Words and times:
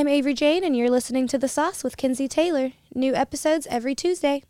I'm 0.00 0.08
Avery 0.08 0.32
Jane, 0.32 0.64
and 0.64 0.74
you're 0.74 0.88
listening 0.88 1.26
to 1.26 1.36
The 1.36 1.46
Sauce 1.46 1.84
with 1.84 1.98
Kenzie 1.98 2.26
Taylor. 2.26 2.72
New 2.94 3.14
episodes 3.14 3.66
every 3.66 3.94
Tuesday. 3.94 4.42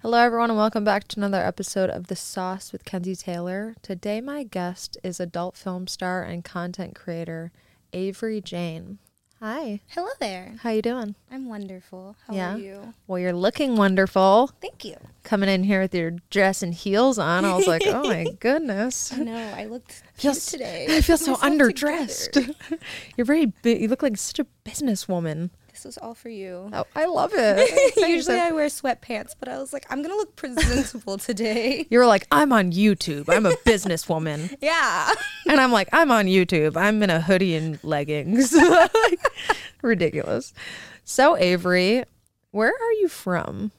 Hello, 0.00 0.20
everyone, 0.20 0.50
and 0.50 0.56
welcome 0.56 0.84
back 0.84 1.08
to 1.08 1.18
another 1.18 1.42
episode 1.42 1.90
of 1.90 2.06
The 2.06 2.14
Sauce 2.14 2.70
with 2.70 2.84
Kenzie 2.84 3.16
Taylor. 3.16 3.74
Today, 3.82 4.20
my 4.20 4.44
guest 4.44 4.96
is 5.02 5.18
adult 5.18 5.56
film 5.56 5.88
star 5.88 6.22
and 6.22 6.44
content 6.44 6.94
creator 6.94 7.50
Avery 7.92 8.40
Jane. 8.40 9.00
Hi, 9.48 9.78
Hello 9.90 10.08
there. 10.18 10.54
how 10.64 10.70
you 10.70 10.82
doing? 10.82 11.14
I'm 11.30 11.48
wonderful. 11.48 12.16
How 12.26 12.34
Yeah. 12.34 12.54
are 12.56 12.58
you? 12.58 12.94
Well, 13.06 13.20
you're 13.20 13.32
looking 13.32 13.76
wonderful. 13.76 14.50
Thank 14.60 14.84
you. 14.84 14.96
Coming 15.22 15.48
in 15.48 15.62
here 15.62 15.82
with 15.82 15.94
your 15.94 16.14
dress 16.30 16.64
and 16.64 16.74
heels 16.74 17.16
on, 17.16 17.44
I 17.44 17.54
was 17.54 17.68
like, 17.68 17.82
oh 17.86 18.02
my 18.08 18.24
goodness. 18.40 19.12
I 19.12 19.18
know 19.18 19.52
I 19.56 19.66
looked 19.66 20.02
feel 20.14 20.32
cute 20.32 20.42
today. 20.42 20.86
I 20.90 21.00
feel 21.00 21.16
so 21.16 21.36
underdressed. 21.36 22.56
you're 23.16 23.24
very. 23.24 23.52
You 23.62 23.86
look 23.86 24.02
like 24.02 24.16
such 24.16 24.40
a 24.40 24.46
businesswoman. 24.64 25.50
This 25.76 25.84
was 25.84 25.98
all 25.98 26.14
for 26.14 26.30
you. 26.30 26.70
Oh, 26.72 26.86
I 26.96 27.04
love 27.04 27.32
it. 27.34 27.96
Usually 28.08 28.40
I 28.40 28.50
wear 28.50 28.68
sweatpants, 28.68 29.34
but 29.38 29.46
I 29.46 29.58
was 29.58 29.74
like, 29.74 29.84
I'm 29.90 30.00
gonna 30.00 30.14
look 30.14 30.34
presentable 30.34 31.18
today. 31.18 31.86
you 31.90 31.98
were 31.98 32.06
like, 32.06 32.26
I'm 32.32 32.50
on 32.50 32.72
YouTube. 32.72 33.28
I'm 33.28 33.44
a 33.44 33.52
businesswoman. 33.66 34.56
Yeah. 34.62 35.12
And 35.46 35.60
I'm 35.60 35.72
like, 35.72 35.90
I'm 35.92 36.10
on 36.10 36.24
YouTube. 36.26 36.78
I'm 36.78 37.02
in 37.02 37.10
a 37.10 37.20
hoodie 37.20 37.54
and 37.56 37.78
leggings. 37.84 38.54
Like, 38.54 39.20
ridiculous. 39.82 40.54
So, 41.04 41.36
Avery, 41.36 42.04
where 42.52 42.72
are 42.72 42.92
you 42.92 43.08
from? 43.08 43.70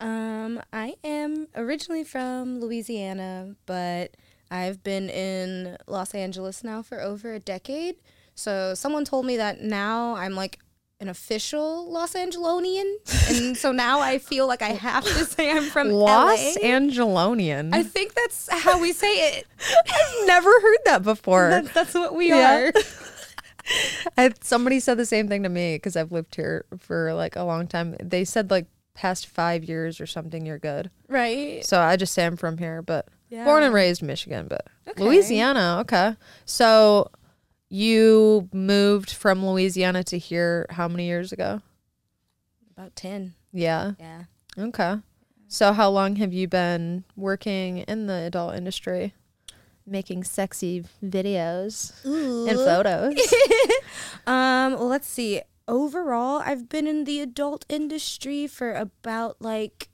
Um, 0.00 0.62
I 0.72 0.94
am 1.04 1.48
originally 1.54 2.04
from 2.04 2.58
Louisiana, 2.58 3.54
but 3.66 4.16
I've 4.50 4.82
been 4.82 5.10
in 5.10 5.76
Los 5.86 6.14
Angeles 6.14 6.64
now 6.64 6.80
for 6.80 7.02
over 7.02 7.34
a 7.34 7.38
decade. 7.38 7.96
So 8.34 8.74
someone 8.74 9.04
told 9.04 9.26
me 9.26 9.36
that 9.36 9.60
now 9.60 10.14
I'm 10.16 10.34
like 10.34 10.58
an 11.00 11.08
official 11.08 11.90
Los 11.90 12.14
Angelonian, 12.14 12.94
and 13.28 13.56
so 13.62 13.72
now 13.72 14.00
I 14.00 14.18
feel 14.18 14.46
like 14.46 14.62
I 14.62 14.70
have 14.70 15.04
to 15.04 15.24
say 15.24 15.50
I'm 15.50 15.64
from 15.64 15.90
Los 15.90 16.56
LA. 16.56 16.62
Angelonian. 16.62 17.74
I 17.74 17.82
think 17.82 18.14
that's 18.14 18.48
how 18.50 18.80
we 18.80 18.92
say 18.92 19.38
it. 19.38 19.46
I've 19.88 20.26
never 20.26 20.48
heard 20.50 20.78
that 20.86 21.02
before. 21.02 21.50
That's, 21.50 21.72
that's 21.72 21.94
what 21.94 22.14
we 22.14 22.28
Yeah. 22.28 22.70
are. 22.70 22.72
I, 24.18 24.30
somebody 24.42 24.78
said 24.78 24.98
the 24.98 25.06
same 25.06 25.26
thing 25.28 25.42
to 25.42 25.48
me 25.48 25.76
because 25.76 25.96
I've 25.96 26.12
lived 26.12 26.36
here 26.36 26.66
for 26.78 27.14
like 27.14 27.34
a 27.34 27.42
long 27.44 27.66
time. 27.66 27.96
They 28.02 28.24
said 28.24 28.50
like 28.50 28.66
past 28.94 29.26
five 29.26 29.64
years 29.64 30.00
or 30.00 30.06
something, 30.06 30.44
you're 30.46 30.58
good. 30.58 30.90
Right. 31.08 31.64
So 31.64 31.80
I 31.80 31.96
just 31.96 32.12
say 32.12 32.24
I'm 32.26 32.36
from 32.36 32.58
here, 32.58 32.82
but 32.82 33.08
Yeah. 33.30 33.44
born 33.44 33.62
and 33.62 33.74
raised 33.74 34.02
Michigan, 34.02 34.46
but 34.48 34.66
Okay. 34.86 35.02
Louisiana. 35.02 35.78
Okay. 35.80 36.14
So 36.44 37.10
you 37.74 38.48
moved 38.52 39.10
from 39.10 39.44
Louisiana 39.44 40.04
to 40.04 40.18
here 40.18 40.66
how 40.70 40.86
many 40.86 41.06
years 41.06 41.32
ago? 41.32 41.60
About 42.76 42.94
10. 42.94 43.34
Yeah. 43.52 43.92
Yeah. 43.98 44.24
Okay. 44.56 44.96
So 45.48 45.72
how 45.72 45.90
long 45.90 46.16
have 46.16 46.32
you 46.32 46.46
been 46.46 47.04
working 47.16 47.78
in 47.78 48.06
the 48.06 48.14
adult 48.14 48.54
industry? 48.54 49.14
Making 49.86 50.24
sexy 50.24 50.84
videos 51.04 51.92
and 52.04 52.58
photos. 52.58 53.14
Um, 54.26 54.74
well, 54.74 54.88
let's 54.88 55.06
see. 55.08 55.42
Overall, 55.68 56.42
I've 56.44 56.68
been 56.68 56.86
in 56.86 57.04
the 57.04 57.20
adult 57.20 57.66
industry 57.68 58.46
for 58.46 58.72
about 58.72 59.36
like 59.40 59.88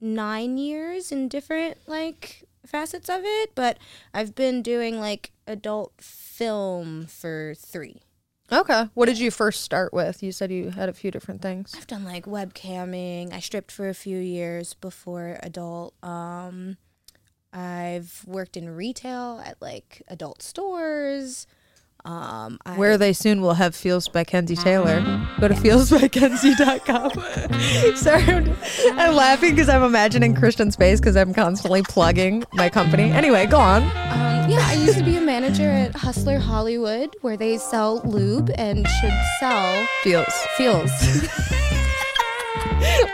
nine 0.00 0.56
years 0.56 1.12
in 1.12 1.28
different 1.28 1.78
like 1.86 2.44
facets 2.66 3.08
of 3.10 3.20
it, 3.24 3.54
but 3.54 3.78
I've 4.14 4.34
been 4.34 4.62
doing 4.62 4.98
like 4.98 5.32
adult 5.46 5.92
film 6.34 7.06
for 7.06 7.54
three. 7.56 8.02
okay. 8.50 8.88
What 8.94 9.06
did 9.06 9.18
you 9.18 9.30
first 9.30 9.62
start 9.62 9.92
with? 9.94 10.22
You 10.22 10.32
said 10.32 10.50
you 10.50 10.70
had 10.70 10.88
a 10.88 10.92
few 10.92 11.10
different 11.10 11.42
things. 11.42 11.72
I've 11.76 11.86
done 11.86 12.04
like 12.04 12.24
webcamming. 12.26 13.32
I 13.32 13.40
stripped 13.40 13.70
for 13.72 13.88
a 13.88 13.94
few 13.94 14.18
years 14.18 14.74
before 14.74 15.38
adult. 15.42 15.94
Um, 16.02 16.76
I've 17.52 18.22
worked 18.26 18.56
in 18.56 18.68
retail 18.70 19.40
at 19.44 19.60
like 19.62 20.02
adult 20.08 20.42
stores. 20.42 21.46
Um, 22.04 22.58
I, 22.66 22.76
Where 22.76 22.98
they 22.98 23.14
soon 23.14 23.40
will 23.40 23.54
have 23.54 23.74
Feels 23.74 24.08
by 24.08 24.24
Kenzie 24.24 24.56
Taylor. 24.56 25.00
Go 25.40 25.48
to 25.48 25.54
feelsbykenzie.com. 25.64 27.94
Sorry, 27.96 28.22
I'm, 28.24 28.54
I'm 28.98 29.14
laughing 29.14 29.52
because 29.52 29.70
I'm 29.70 29.82
imagining 29.84 30.34
Christian's 30.34 30.76
face 30.76 31.00
because 31.00 31.16
I'm 31.16 31.32
constantly 31.32 31.82
plugging 31.82 32.44
my 32.52 32.68
company. 32.68 33.10
Anyway, 33.10 33.46
go 33.46 33.56
on. 33.58 33.84
Um, 33.84 34.33
yeah, 34.48 34.66
I 34.68 34.74
used 34.74 34.98
to 34.98 35.04
be 35.04 35.16
a 35.16 35.20
manager 35.34 35.68
at 35.68 35.94
Hustler 35.94 36.38
Hollywood, 36.38 37.14
where 37.22 37.36
they 37.36 37.56
sell 37.58 38.00
lube 38.04 38.50
and 38.56 38.86
should 38.86 39.12
sell 39.40 39.86
Feels. 40.02 40.32
feels. 40.56 40.90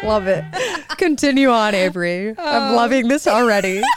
Love 0.02 0.26
it. 0.26 0.44
Continue 0.96 1.50
on, 1.50 1.74
Avery. 1.74 2.34
I'm 2.38 2.74
loving 2.74 3.08
this 3.08 3.26
already. 3.26 3.82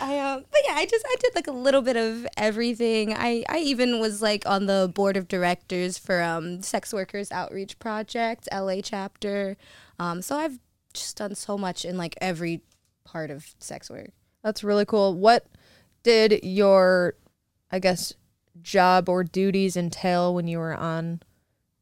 I 0.00 0.18
um, 0.18 0.44
but 0.50 0.60
yeah, 0.66 0.74
I 0.74 0.86
just 0.86 1.04
I 1.06 1.14
did 1.20 1.34
like 1.34 1.46
a 1.46 1.52
little 1.52 1.82
bit 1.82 1.96
of 1.96 2.26
everything. 2.36 3.14
I 3.14 3.44
I 3.48 3.58
even 3.58 4.00
was 4.00 4.22
like 4.22 4.44
on 4.46 4.66
the 4.66 4.90
board 4.92 5.16
of 5.16 5.28
directors 5.28 5.98
for 5.98 6.22
um 6.22 6.62
Sex 6.62 6.92
Workers 6.92 7.30
Outreach 7.30 7.78
Project 7.78 8.48
LA 8.52 8.80
chapter. 8.82 9.56
Um, 9.98 10.22
so 10.22 10.36
I've 10.36 10.58
just 10.94 11.16
done 11.16 11.34
so 11.34 11.58
much 11.58 11.84
in 11.84 11.96
like 11.96 12.16
every 12.20 12.62
part 13.04 13.30
of 13.30 13.54
sex 13.58 13.90
work. 13.90 14.10
That's 14.42 14.64
really 14.64 14.84
cool. 14.84 15.14
What 15.14 15.46
did 16.02 16.40
your, 16.42 17.14
I 17.70 17.78
guess, 17.78 18.14
job 18.62 19.08
or 19.08 19.24
duties 19.24 19.76
entail 19.76 20.34
when 20.34 20.46
you 20.48 20.58
were 20.58 20.74
on 20.74 21.20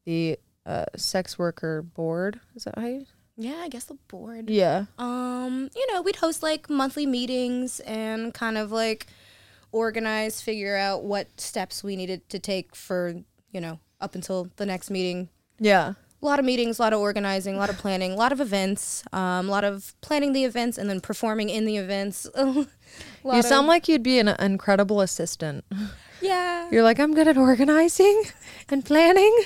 the 0.05 0.39
uh, 0.65 0.85
sex 0.95 1.37
worker 1.39 1.81
board? 1.81 2.39
Is 2.55 2.65
that 2.65 2.77
how 2.77 2.87
you? 2.87 3.05
Yeah, 3.35 3.57
I 3.57 3.69
guess 3.69 3.85
the 3.85 3.97
board. 4.07 4.49
Yeah. 4.49 4.85
Um, 4.97 5.69
you 5.75 5.93
know, 5.93 6.01
we'd 6.01 6.15
host 6.17 6.41
like 6.41 6.69
monthly 6.69 7.05
meetings 7.05 7.79
and 7.81 8.33
kind 8.33 8.57
of 8.57 8.71
like 8.71 9.07
organize, 9.71 10.41
figure 10.41 10.75
out 10.75 11.03
what 11.03 11.39
steps 11.39 11.83
we 11.83 11.95
needed 11.95 12.27
to 12.29 12.39
take 12.39 12.75
for, 12.75 13.13
you 13.51 13.61
know, 13.61 13.79
up 14.01 14.15
until 14.15 14.49
the 14.55 14.65
next 14.65 14.89
meeting. 14.89 15.29
Yeah. 15.59 15.93
A 16.21 16.25
lot 16.25 16.39
of 16.39 16.45
meetings, 16.45 16.79
a 16.79 16.81
lot 16.81 16.93
of 16.93 16.99
organizing, 16.99 17.55
a 17.55 17.59
lot 17.59 17.69
of 17.69 17.77
planning, 17.77 18.11
a 18.11 18.15
lot 18.15 18.31
of 18.31 18.41
events, 18.41 19.03
um, 19.13 19.47
a 19.47 19.51
lot 19.51 19.63
of 19.63 19.93
planning 20.01 20.33
the 20.33 20.45
events 20.45 20.77
and 20.77 20.89
then 20.89 20.99
performing 20.99 21.49
in 21.49 21.65
the 21.65 21.77
events. 21.77 22.27
You 23.25 23.41
sound 23.41 23.67
like 23.67 23.87
you'd 23.87 24.01
be 24.01 24.17
an 24.17 24.29
incredible 24.29 25.01
assistant. 25.01 25.65
yeah, 26.21 26.69
You're 26.71 26.83
like, 26.83 26.99
I'm 26.99 27.13
good 27.13 27.27
at 27.27 27.37
organizing 27.37 28.23
and 28.69 28.83
planning. 28.83 29.37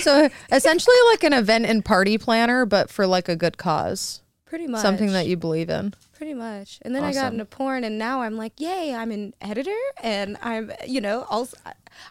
So 0.00 0.28
essentially, 0.50 0.96
like 1.10 1.22
an 1.24 1.32
event 1.32 1.66
and 1.66 1.84
party 1.84 2.18
planner, 2.18 2.66
but 2.66 2.90
for 2.90 3.06
like 3.06 3.28
a 3.28 3.36
good 3.36 3.56
cause, 3.56 4.22
pretty 4.44 4.66
much 4.66 4.82
something 4.82 5.12
that 5.12 5.26
you 5.26 5.36
believe 5.36 5.70
in. 5.70 5.94
Pretty 6.14 6.34
much. 6.34 6.78
And 6.82 6.94
then 6.94 7.04
I 7.04 7.12
got 7.12 7.32
into 7.32 7.44
porn, 7.44 7.84
and 7.84 7.98
now 7.98 8.22
I'm 8.22 8.36
like, 8.36 8.60
yay! 8.60 8.94
I'm 8.94 9.10
an 9.10 9.34
editor, 9.40 9.76
and 10.02 10.36
I'm, 10.42 10.72
you 10.86 11.00
know, 11.00 11.26
also 11.30 11.56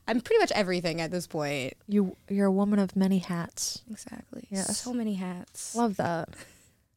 I'm 0.08 0.22
pretty 0.22 0.40
much 0.40 0.52
everything 0.54 1.02
at 1.02 1.12
this 1.12 1.28
point. 1.28 1.74
You, 1.88 2.16
you're 2.30 2.48
a 2.48 2.52
woman 2.52 2.80
of 2.80 2.96
many 2.96 3.20
hats. 3.20 3.82
Exactly. 3.90 4.48
Yes. 4.50 4.80
So 4.80 4.94
many 4.94 5.16
hats. 5.16 5.76
Love 5.76 5.98
that. 5.98 6.30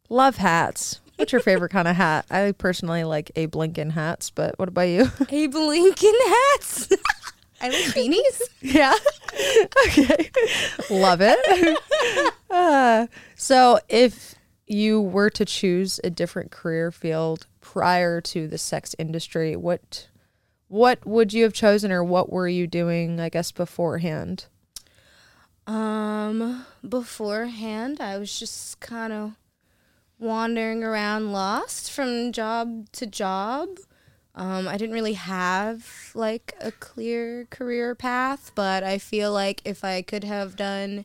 Love 0.08 0.36
hats. 0.36 1.00
What's 1.16 1.32
your 1.32 1.40
favorite 1.40 1.70
kind 1.70 1.88
of 1.88 1.96
hat? 1.96 2.26
I 2.30 2.52
personally 2.52 3.02
like 3.04 3.30
Abe 3.36 3.56
Lincoln 3.56 3.90
hats, 3.90 4.30
but 4.30 4.58
what 4.58 4.68
about 4.68 4.82
you? 4.82 5.10
Abe 5.30 5.54
Lincoln 5.54 6.14
hats. 6.26 6.88
I 7.60 7.70
like 7.70 7.94
beanies. 7.94 8.42
yeah. 8.60 8.94
okay. 9.86 10.30
Love 10.90 11.20
it. 11.22 12.28
Uh, 12.50 13.06
so, 13.34 13.80
if 13.88 14.35
you 14.66 15.00
were 15.00 15.30
to 15.30 15.44
choose 15.44 16.00
a 16.02 16.10
different 16.10 16.50
career 16.50 16.90
field 16.90 17.46
prior 17.60 18.20
to 18.20 18.48
the 18.48 18.58
sex 18.58 18.94
industry, 18.98 19.56
what 19.56 20.08
what 20.68 21.06
would 21.06 21.32
you 21.32 21.44
have 21.44 21.52
chosen, 21.52 21.92
or 21.92 22.02
what 22.02 22.30
were 22.32 22.48
you 22.48 22.66
doing? 22.66 23.20
I 23.20 23.28
guess 23.28 23.52
beforehand. 23.52 24.46
Um, 25.66 26.64
beforehand, 26.88 28.00
I 28.00 28.18
was 28.18 28.38
just 28.38 28.80
kind 28.80 29.12
of 29.12 29.32
wandering 30.18 30.82
around 30.82 31.32
lost 31.32 31.90
from 31.90 32.32
job 32.32 32.90
to 32.92 33.06
job. 33.06 33.68
Um, 34.34 34.68
I 34.68 34.76
didn't 34.76 34.94
really 34.94 35.14
have 35.14 36.12
like 36.14 36.54
a 36.60 36.70
clear 36.70 37.46
career 37.50 37.94
path, 37.94 38.52
but 38.54 38.84
I 38.84 38.98
feel 38.98 39.32
like 39.32 39.62
if 39.64 39.82
I 39.82 40.02
could 40.02 40.24
have 40.24 40.56
done 40.56 41.04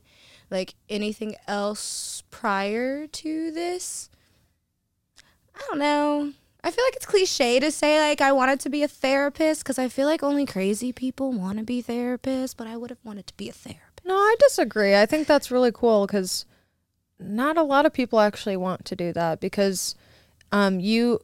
like 0.52 0.74
anything 0.88 1.34
else 1.48 2.22
prior 2.30 3.06
to 3.06 3.50
this, 3.50 4.10
I 5.54 5.60
don't 5.68 5.78
know. 5.78 6.32
I 6.64 6.70
feel 6.70 6.84
like 6.84 6.94
it's 6.94 7.06
cliche 7.06 7.58
to 7.58 7.72
say 7.72 7.98
like 7.98 8.20
I 8.20 8.30
wanted 8.30 8.60
to 8.60 8.70
be 8.70 8.84
a 8.84 8.88
therapist 8.88 9.64
because 9.64 9.78
I 9.78 9.88
feel 9.88 10.06
like 10.06 10.22
only 10.22 10.46
crazy 10.46 10.92
people 10.92 11.32
want 11.32 11.58
to 11.58 11.64
be 11.64 11.82
therapists, 11.82 12.54
but 12.56 12.68
I 12.68 12.76
would 12.76 12.90
have 12.90 13.00
wanted 13.02 13.26
to 13.26 13.34
be 13.34 13.48
a 13.48 13.52
therapist. 13.52 14.02
No, 14.04 14.14
I 14.14 14.36
disagree. 14.38 14.94
I 14.94 15.06
think 15.06 15.26
that's 15.26 15.50
really 15.50 15.72
cool 15.72 16.06
because 16.06 16.46
not 17.18 17.56
a 17.56 17.62
lot 17.62 17.86
of 17.86 17.92
people 17.92 18.20
actually 18.20 18.56
want 18.56 18.84
to 18.84 18.96
do 18.96 19.12
that 19.12 19.40
because 19.40 19.94
um, 20.52 20.80
you, 20.80 21.20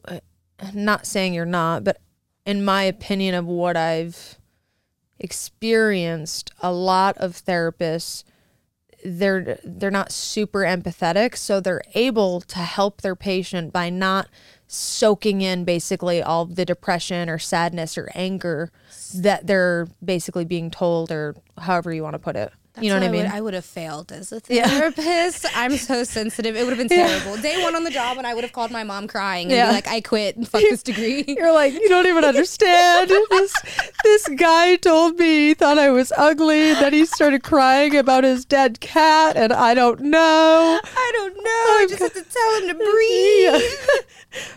not 0.73 1.05
saying 1.05 1.33
you're 1.33 1.45
not, 1.45 1.83
but 1.83 2.01
in 2.45 2.63
my 2.63 2.83
opinion 2.83 3.35
of 3.35 3.45
what 3.45 3.77
I've 3.77 4.37
experienced 5.19 6.51
a 6.61 6.71
lot 6.71 7.17
of 7.17 7.33
therapists 7.33 8.23
they're 9.03 9.59
they're 9.63 9.91
not 9.91 10.11
super 10.11 10.59
empathetic 10.59 11.35
so 11.35 11.59
they're 11.59 11.81
able 11.93 12.41
to 12.41 12.59
help 12.59 13.01
their 13.01 13.15
patient 13.15 13.71
by 13.71 13.89
not 13.89 14.27
soaking 14.67 15.41
in 15.41 15.63
basically 15.63 16.21
all 16.21 16.45
the 16.45 16.65
depression 16.65 17.29
or 17.29 17.39
sadness 17.39 17.97
or 17.97 18.09
anger 18.13 18.71
that 19.15 19.47
they're 19.47 19.87
basically 20.03 20.45
being 20.45 20.69
told 20.69 21.11
or 21.11 21.35
however 21.57 21.93
you 21.93 22.03
want 22.03 22.13
to 22.13 22.19
put 22.19 22.35
it 22.35 22.51
you 22.81 22.89
know 22.89 22.95
what 22.95 23.03
I 23.03 23.09
mean? 23.09 23.23
Would, 23.23 23.31
I 23.31 23.41
would 23.41 23.53
have 23.53 23.65
failed 23.65 24.11
as 24.11 24.31
a 24.31 24.39
therapist. 24.39 25.45
I'm 25.55 25.77
so 25.77 26.03
sensitive. 26.03 26.55
It 26.55 26.65
would 26.65 26.77
have 26.77 26.87
been 26.87 26.97
terrible. 27.05 27.35
Yeah. 27.37 27.41
Day 27.41 27.63
one 27.63 27.75
on 27.75 27.83
the 27.83 27.91
job, 27.91 28.17
and 28.17 28.25
I 28.25 28.33
would 28.33 28.43
have 28.43 28.53
called 28.53 28.71
my 28.71 28.83
mom 28.83 29.07
crying 29.07 29.47
and 29.47 29.55
yeah. 29.55 29.67
be 29.67 29.73
like, 29.73 29.87
"I 29.87 30.01
quit 30.01 30.37
and 30.37 30.47
fuck 30.47 30.61
this 30.61 30.83
degree." 30.83 31.23
You're 31.27 31.53
like, 31.53 31.73
you 31.73 31.87
don't 31.89 32.07
even 32.07 32.23
understand. 32.23 33.09
this 33.09 33.53
this 34.03 34.27
guy 34.29 34.75
told 34.77 35.19
me 35.19 35.49
he 35.49 35.53
thought 35.53 35.77
I 35.77 35.89
was 35.89 36.11
ugly. 36.17 36.73
Then 36.73 36.93
he 36.93 37.05
started 37.05 37.43
crying 37.43 37.95
about 37.95 38.23
his 38.23 38.45
dead 38.45 38.79
cat, 38.79 39.35
and 39.37 39.53
I 39.53 39.73
don't 39.73 40.01
know. 40.01 40.79
I 40.83 41.11
don't 41.15 41.35
know. 41.35 41.43
I 41.43 41.85
just 41.89 42.01
have 42.01 42.13
to 42.13 42.23
tell 42.23 42.61
him 42.61 42.67
to 42.67 42.73
breathe. 42.75 44.09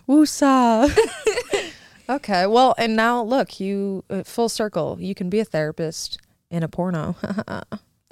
Woosah. 0.08 1.72
okay, 2.08 2.46
well, 2.46 2.74
and 2.78 2.96
now 2.96 3.22
look, 3.22 3.60
you 3.60 4.04
uh, 4.10 4.22
full 4.22 4.48
circle. 4.48 4.96
You 5.00 5.14
can 5.14 5.30
be 5.30 5.40
a 5.40 5.44
therapist 5.44 6.18
in 6.50 6.62
a 6.62 6.68
porno. 6.68 7.16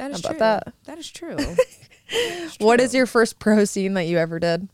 That 0.00 0.12
is 0.12 0.24
How 0.24 0.30
about 0.30 0.30
true. 0.30 0.38
That? 0.38 0.74
that 0.86 0.98
is 0.98 1.10
true. 1.10 1.36
What 2.58 2.80
is 2.80 2.92
your 2.92 3.06
first 3.06 3.38
pro 3.38 3.64
scene 3.64 3.94
that 3.94 4.06
you 4.06 4.18
ever 4.18 4.40
did? 4.40 4.68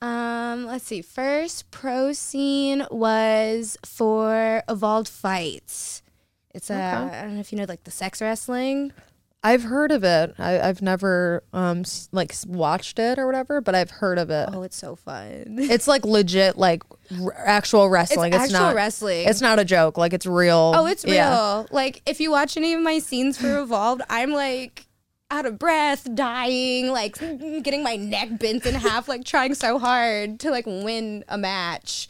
Um, 0.00 0.64
let's 0.64 0.86
see. 0.86 1.02
First 1.02 1.70
pro 1.70 2.14
scene 2.14 2.86
was 2.90 3.76
for 3.84 4.62
Evolved 4.66 5.08
Fights. 5.08 6.02
It's 6.54 6.70
a 6.70 6.74
okay. 6.74 7.18
I 7.18 7.22
don't 7.22 7.34
know 7.34 7.40
if 7.40 7.52
you 7.52 7.58
know 7.58 7.66
like 7.68 7.84
the 7.84 7.90
sex 7.90 8.22
wrestling. 8.22 8.92
I've 9.44 9.62
heard 9.62 9.92
of 9.92 10.04
it. 10.04 10.34
I, 10.38 10.52
have 10.52 10.80
never 10.80 11.44
um 11.52 11.84
like 12.12 12.34
watched 12.46 12.98
it 12.98 13.18
or 13.18 13.26
whatever, 13.26 13.60
but 13.60 13.74
I've 13.74 13.90
heard 13.90 14.18
of 14.18 14.30
it. 14.30 14.48
Oh, 14.50 14.62
it's 14.62 14.76
so 14.76 14.96
fun. 14.96 15.58
It's 15.74 15.86
like 15.86 16.04
legit, 16.06 16.56
like 16.56 16.82
r- 17.22 17.34
actual 17.36 17.90
wrestling. 17.90 18.32
It's, 18.32 18.44
it's 18.44 18.54
actual 18.54 18.68
not 18.68 18.74
wrestling. 18.74 19.28
It's 19.28 19.42
not 19.42 19.58
a 19.58 19.64
joke. 19.64 19.98
Like 19.98 20.14
it's 20.14 20.24
real. 20.24 20.72
Oh, 20.74 20.86
it's 20.86 21.04
real. 21.04 21.14
Yeah. 21.14 21.64
Like 21.70 22.00
if 22.06 22.20
you 22.20 22.30
watch 22.30 22.56
any 22.56 22.72
of 22.72 22.80
my 22.80 22.98
scenes 22.98 23.36
for 23.36 23.58
Evolved, 23.58 24.00
I'm 24.08 24.30
like 24.30 24.86
out 25.30 25.44
of 25.44 25.58
breath, 25.58 26.08
dying, 26.14 26.88
like 26.88 27.18
getting 27.18 27.82
my 27.82 27.96
neck 27.96 28.38
bent 28.38 28.64
in 28.64 28.74
half, 28.74 29.08
like 29.08 29.24
trying 29.24 29.54
so 29.54 29.78
hard 29.78 30.40
to 30.40 30.50
like 30.50 30.64
win 30.64 31.22
a 31.28 31.36
match 31.36 32.08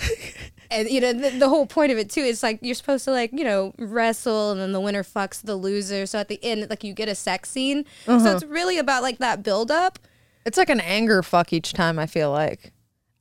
and 0.70 0.88
you 0.88 1.00
know 1.00 1.12
the, 1.12 1.30
the, 1.30 1.48
whole 1.48 1.66
point 1.66 1.92
of 1.92 1.98
it 1.98 2.10
too 2.10 2.20
is 2.20 2.42
like 2.42 2.58
you're 2.62 2.74
supposed 2.74 3.04
to 3.04 3.10
like 3.10 3.32
you 3.32 3.44
know 3.44 3.74
wrestle 3.78 4.52
and 4.52 4.60
then 4.60 4.72
the 4.72 4.80
winner 4.80 5.02
fucks 5.02 5.42
the 5.42 5.56
loser 5.56 6.06
so 6.06 6.18
at 6.18 6.28
the 6.28 6.42
end 6.42 6.68
like 6.70 6.84
you 6.84 6.92
get 6.92 7.08
a 7.08 7.14
sex 7.14 7.50
scene 7.50 7.84
uh-huh. 8.06 8.18
so 8.18 8.34
it's 8.34 8.44
really 8.44 8.78
about 8.78 9.02
like 9.02 9.18
that 9.18 9.42
build 9.42 9.70
up 9.70 9.98
it's 10.44 10.58
like 10.58 10.70
an 10.70 10.80
anger 10.80 11.22
fuck 11.22 11.52
each 11.52 11.72
time 11.72 11.98
i 11.98 12.06
feel 12.06 12.30
like 12.30 12.72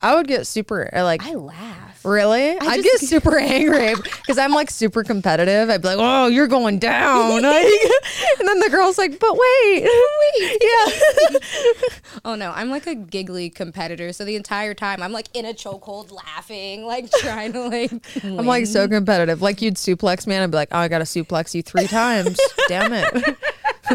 I 0.02 0.16
would 0.16 0.28
get 0.28 0.46
super 0.46 0.90
like 0.94 1.26
I 1.26 1.34
laugh. 1.34 1.87
Really? 2.04 2.58
I 2.58 2.76
would 2.76 2.84
get 2.84 3.00
super 3.00 3.38
angry 3.40 3.96
because 3.96 4.38
I'm 4.38 4.52
like 4.54 4.70
super 4.70 5.04
competitive. 5.04 5.70
I'd 5.70 5.82
be 5.82 5.88
like, 5.90 5.98
"Oh, 6.00 6.28
you're 6.28 6.48
going 6.48 6.80
down," 6.80 7.42
like, 7.42 7.66
and 8.40 8.48
then 8.48 8.60
the 8.60 8.70
girl's 8.70 8.98
like, 8.98 9.20
"But 9.20 9.34
wait, 9.34 9.84
wait, 9.84 10.58
yeah." 10.62 11.40
oh 12.26 12.36
no, 12.36 12.52
I'm 12.52 12.70
like 12.70 12.88
a 12.88 12.96
giggly 12.96 13.50
competitor. 13.50 14.14
So 14.14 14.26
the 14.26 14.36
entire 14.36 14.74
time 14.74 15.02
I'm 15.02 15.12
like 15.12 15.28
in 15.34 15.46
a 15.46 15.54
chokehold, 15.54 16.12
laughing, 16.12 16.86
like 16.86 17.10
trying 17.12 17.54
to 17.54 17.68
like. 17.68 17.92
Win. 17.92 18.40
I'm 18.40 18.46
like 18.46 18.68
so 18.68 18.88
competitive. 18.88 19.42
Like 19.42 19.62
you'd 19.62 19.76
suplex 19.76 20.28
me, 20.28 20.36
and 20.36 20.44
I'd 20.44 20.52
be 20.52 20.58
like, 20.58 20.70
"Oh, 20.72 20.80
I 20.80 20.88
gotta 20.88 21.06
suplex 21.06 21.54
you 21.54 21.64
three 21.64 21.88
times. 21.88 22.40
Damn 22.68 22.94
it." 22.94 23.38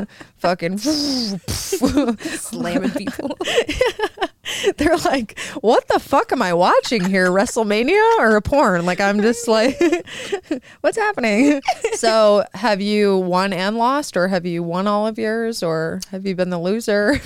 fucking 0.38 0.78
slamming 1.48 2.90
people. 2.90 3.36
They're 4.76 4.96
like, 4.98 5.38
what 5.60 5.88
the 5.88 6.00
fuck 6.00 6.32
am 6.32 6.42
I 6.42 6.52
watching 6.52 7.04
here? 7.04 7.28
WrestleMania 7.30 8.18
or 8.18 8.36
a 8.36 8.42
porn? 8.42 8.84
Like, 8.84 9.00
I'm 9.00 9.20
just 9.20 9.48
like, 9.48 9.78
what's 10.80 10.96
happening? 10.96 11.60
So, 11.94 12.44
have 12.54 12.80
you 12.80 13.18
won 13.18 13.52
and 13.52 13.76
lost, 13.76 14.16
or 14.16 14.28
have 14.28 14.44
you 14.46 14.62
won 14.62 14.86
all 14.86 15.06
of 15.06 15.18
yours, 15.18 15.62
or 15.62 16.00
have 16.10 16.26
you 16.26 16.34
been 16.34 16.50
the 16.50 16.58
loser? 16.58 17.20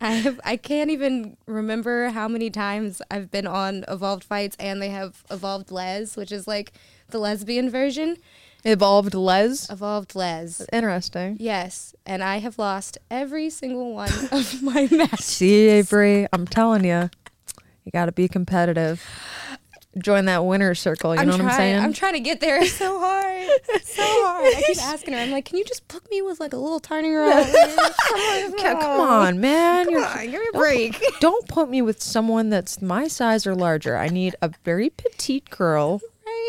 I 0.00 0.12
have, 0.12 0.40
I 0.44 0.56
can't 0.56 0.90
even 0.90 1.36
remember 1.46 2.08
how 2.08 2.28
many 2.28 2.50
times 2.50 3.00
I've 3.10 3.30
been 3.30 3.46
on 3.46 3.84
Evolved 3.88 4.24
Fights, 4.24 4.56
and 4.58 4.80
they 4.80 4.90
have 4.90 5.24
Evolved 5.30 5.70
Les, 5.70 6.16
which 6.16 6.32
is 6.32 6.46
like 6.46 6.72
the 7.08 7.18
lesbian 7.18 7.70
version. 7.70 8.16
Evolved 8.64 9.14
Les. 9.14 9.68
Evolved 9.70 10.14
Les. 10.14 10.64
Interesting. 10.72 11.36
Yes, 11.38 11.94
and 12.06 12.24
I 12.24 12.38
have 12.38 12.58
lost 12.58 12.96
every 13.10 13.50
single 13.50 13.92
one 13.94 14.10
of 14.32 14.62
my 14.62 14.88
matches. 14.90 15.24
See, 15.26 15.68
Avery, 15.68 16.26
I'm 16.32 16.46
telling 16.46 16.84
you, 16.84 17.10
you 17.84 17.92
got 17.92 18.06
to 18.06 18.12
be 18.12 18.26
competitive. 18.26 19.04
Join 19.98 20.24
that 20.24 20.44
winner 20.44 20.74
circle. 20.74 21.14
You 21.14 21.20
I'm 21.20 21.28
know 21.28 21.34
trying, 21.36 21.44
what 21.46 21.52
I'm 21.52 21.58
saying? 21.58 21.78
I'm 21.78 21.92
trying 21.92 22.14
to 22.14 22.20
get 22.20 22.40
there 22.40 22.60
It's 22.60 22.72
so 22.72 22.98
hard, 22.98 23.46
so 23.84 24.02
hard. 24.02 24.44
I 24.56 24.62
keep 24.66 24.82
asking 24.82 25.14
her. 25.14 25.20
I'm 25.20 25.30
like, 25.30 25.44
can 25.44 25.56
you 25.56 25.64
just 25.64 25.86
book 25.86 26.10
me 26.10 26.20
with 26.20 26.40
like 26.40 26.52
a 26.52 26.56
little 26.56 26.80
tiny 26.80 27.10
around? 27.14 27.44
come, 27.44 28.18
on, 28.18 28.58
come 28.58 29.00
on, 29.00 29.40
man. 29.40 29.84
Come 29.84 30.02
on, 30.02 30.24
give 30.30 30.40
me 30.40 30.46
a 30.52 30.58
break. 30.58 31.00
Don't, 31.00 31.20
don't 31.20 31.48
put 31.48 31.68
me 31.70 31.80
with 31.80 32.02
someone 32.02 32.50
that's 32.50 32.82
my 32.82 33.06
size 33.06 33.46
or 33.46 33.54
larger. 33.54 33.96
I 33.96 34.08
need 34.08 34.34
a 34.42 34.50
very 34.64 34.90
petite 34.90 35.48
girl 35.50 36.00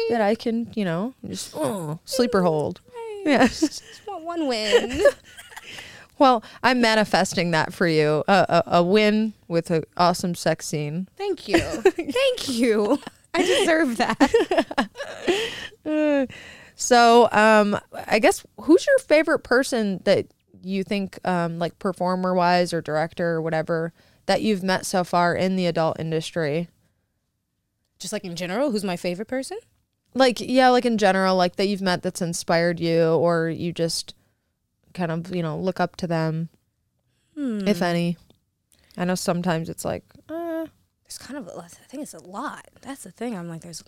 that 0.09 0.21
I 0.21 0.35
can, 0.35 0.71
you 0.75 0.85
know, 0.85 1.13
just 1.27 1.53
oh, 1.55 1.99
sleeper 2.05 2.41
hold. 2.41 2.81
Yes. 3.25 3.59
Just 3.59 3.83
want 4.07 4.23
one 4.23 4.47
win. 4.47 5.01
well, 6.19 6.43
I'm 6.61 6.79
manifesting 6.79 7.51
that 7.51 7.73
for 7.73 7.87
you. 7.87 8.23
a, 8.27 8.63
a 8.67 8.83
win 8.83 9.33
with 9.47 9.71
an 9.71 9.83
awesome 9.97 10.35
sex 10.35 10.67
scene. 10.67 11.07
Thank 11.17 11.47
you. 11.47 11.57
Thank 11.59 12.47
you. 12.47 12.99
I 13.33 13.41
deserve 13.43 13.97
that. 13.97 14.67
uh, 15.85 16.25
so, 16.75 17.29
um, 17.31 17.77
I 18.07 18.19
guess 18.19 18.45
who's 18.61 18.85
your 18.85 18.97
favorite 18.99 19.39
person 19.39 20.01
that 20.05 20.27
you 20.63 20.83
think, 20.83 21.19
um, 21.27 21.59
like 21.59 21.77
performer 21.79 22.33
wise 22.33 22.73
or 22.73 22.81
director 22.81 23.33
or 23.33 23.41
whatever, 23.41 23.91
that 24.27 24.41
you've 24.41 24.63
met 24.63 24.85
so 24.85 25.03
far 25.03 25.35
in 25.35 25.55
the 25.55 25.65
adult 25.65 25.99
industry? 25.99 26.69
Just 27.99 28.13
like 28.13 28.23
in 28.23 28.35
general, 28.35 28.71
who's 28.71 28.83
my 28.83 28.97
favorite 28.97 29.27
person? 29.27 29.57
Like 30.15 30.39
yeah 30.39 30.69
like 30.69 30.85
in 30.85 30.97
general 30.97 31.35
like 31.35 31.57
that 31.57 31.67
you've 31.67 31.81
met 31.81 32.01
that's 32.01 32.21
inspired 32.21 32.79
you 32.79 33.03
or 33.03 33.49
you 33.49 33.71
just 33.71 34.15
kind 34.93 35.11
of 35.11 35.35
you 35.35 35.43
know 35.43 35.57
look 35.57 35.79
up 35.79 35.95
to 35.97 36.07
them 36.07 36.49
hmm. 37.35 37.67
if 37.67 37.81
any. 37.81 38.17
I 38.97 39.03
know 39.03 39.15
sometimes 39.15 39.69
it's 39.69 39.83
like 39.83 40.05
uh, 40.29 40.65
there's 41.03 41.17
kind 41.19 41.37
of 41.37 41.49
a, 41.49 41.59
i 41.59 41.67
think 41.67 42.01
it's 42.01 42.13
a 42.13 42.23
lot. 42.23 42.65
That's 42.81 43.03
the 43.03 43.11
thing. 43.11 43.37
I'm 43.37 43.49
like 43.49 43.61
there's 43.61 43.83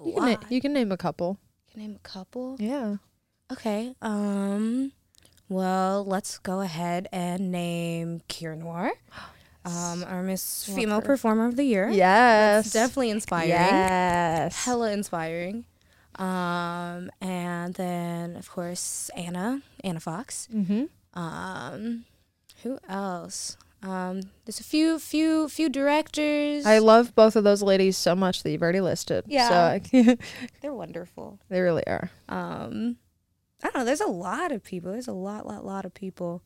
a 0.00 0.04
you 0.04 0.14
lot 0.14 0.20
can 0.20 0.40
na- 0.40 0.46
you 0.48 0.60
can 0.60 0.72
name 0.72 0.92
a 0.92 0.96
couple. 0.96 1.38
You 1.66 1.72
can 1.72 1.82
name 1.82 1.96
a 1.96 2.08
couple? 2.08 2.56
Yeah. 2.58 2.96
Okay 3.52 3.94
um 4.00 4.92
well 5.48 6.04
let's 6.04 6.38
go 6.38 6.60
ahead 6.60 7.08
and 7.12 7.52
name 7.52 8.22
Kira 8.28 8.56
Noir 8.56 8.92
um, 9.64 10.04
our 10.04 10.22
Miss 10.22 10.68
Love 10.68 10.76
Female. 10.76 11.02
Performer 11.02 11.46
of 11.46 11.56
the 11.56 11.64
Year. 11.64 11.88
Yes. 11.88 12.72
definitely 12.72 13.10
inspiring. 13.10 13.48
Yes. 13.48 14.64
Hella 14.64 14.92
inspiring. 14.92 15.64
Um, 16.16 17.10
and 17.20 17.74
then, 17.74 18.36
of 18.36 18.50
course, 18.50 19.10
Anna, 19.16 19.62
Anna 19.82 20.00
Fox. 20.00 20.48
Mm-hmm. 20.54 20.84
Um, 21.18 22.04
who 22.62 22.78
else? 22.88 23.56
Um, 23.82 24.22
there's 24.44 24.60
a 24.60 24.64
few, 24.64 24.98
few, 24.98 25.48
few 25.48 25.68
directors. 25.68 26.64
I 26.64 26.78
love 26.78 27.14
both 27.14 27.36
of 27.36 27.44
those 27.44 27.62
ladies 27.62 27.96
so 27.96 28.14
much 28.14 28.42
that 28.42 28.50
you've 28.50 28.62
already 28.62 28.80
listed. 28.80 29.24
Yeah, 29.26 29.78
so 29.92 30.16
they're 30.62 30.72
wonderful. 30.72 31.38
They 31.50 31.60
really 31.60 31.86
are. 31.86 32.10
Um, 32.28 32.96
I 33.62 33.68
don't 33.68 33.76
know. 33.76 33.84
There's 33.84 34.00
a 34.00 34.06
lot 34.06 34.52
of 34.52 34.64
people. 34.64 34.92
There's 34.92 35.08
a 35.08 35.12
lot, 35.12 35.46
lot, 35.46 35.66
lot 35.66 35.84
of 35.84 35.92
people 35.92 36.42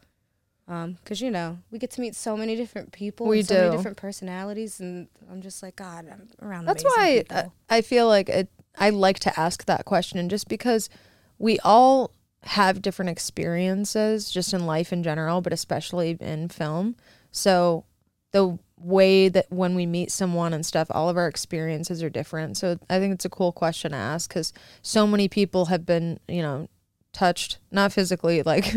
because 0.68 1.22
um, 1.22 1.25
you 1.25 1.30
know 1.30 1.58
we 1.70 1.78
get 1.78 1.90
to 1.92 2.00
meet 2.00 2.14
so 2.14 2.37
many 2.37 2.54
different 2.54 2.92
people, 2.92 3.26
we 3.26 3.42
so 3.42 3.54
do. 3.54 3.60
many 3.62 3.76
different 3.76 3.96
personalities, 3.96 4.80
and 4.80 5.08
I'm 5.30 5.40
just 5.40 5.62
like, 5.62 5.76
God, 5.76 6.06
I'm 6.10 6.28
around. 6.46 6.66
That's 6.66 6.84
why 6.84 7.25
people. 7.26 7.54
I 7.70 7.80
feel 7.80 8.06
like 8.06 8.28
it, 8.28 8.48
I 8.76 8.90
like 8.90 9.18
to 9.20 9.40
ask 9.40 9.64
that 9.64 9.87
question, 9.87 10.28
just 10.28 10.46
because 10.48 10.90
we 11.38 11.58
all 11.60 12.10
have 12.42 12.82
different 12.82 13.10
experiences, 13.10 14.30
just 14.30 14.52
in 14.52 14.66
life 14.66 14.92
in 14.92 15.02
general, 15.02 15.40
but 15.40 15.54
especially 15.54 16.18
in 16.20 16.48
film. 16.48 16.96
So 17.32 17.84
the 18.32 18.58
way 18.76 19.28
that 19.28 19.46
when 19.48 19.75
we 19.75 19.87
meet 19.87 20.10
someone 20.10 20.52
and 20.52 20.64
stuff, 20.64 20.88
all 20.90 21.08
of 21.08 21.16
our 21.16 21.28
experiences 21.28 22.02
are 22.02 22.10
different. 22.10 22.56
So 22.56 22.78
I 22.90 22.98
think 22.98 23.14
it's 23.14 23.25
a 23.25 23.30
cool 23.30 23.52
question 23.52 23.92
to 23.92 23.96
ask 23.96 24.28
because 24.28 24.52
so 24.82 25.06
many 25.06 25.28
people 25.28 25.66
have 25.66 25.87
been, 25.87 26.20
you 26.28 26.42
know, 26.42 26.68
touched, 27.12 27.59
not 27.71 27.93
physically, 27.93 28.43
like 28.43 28.75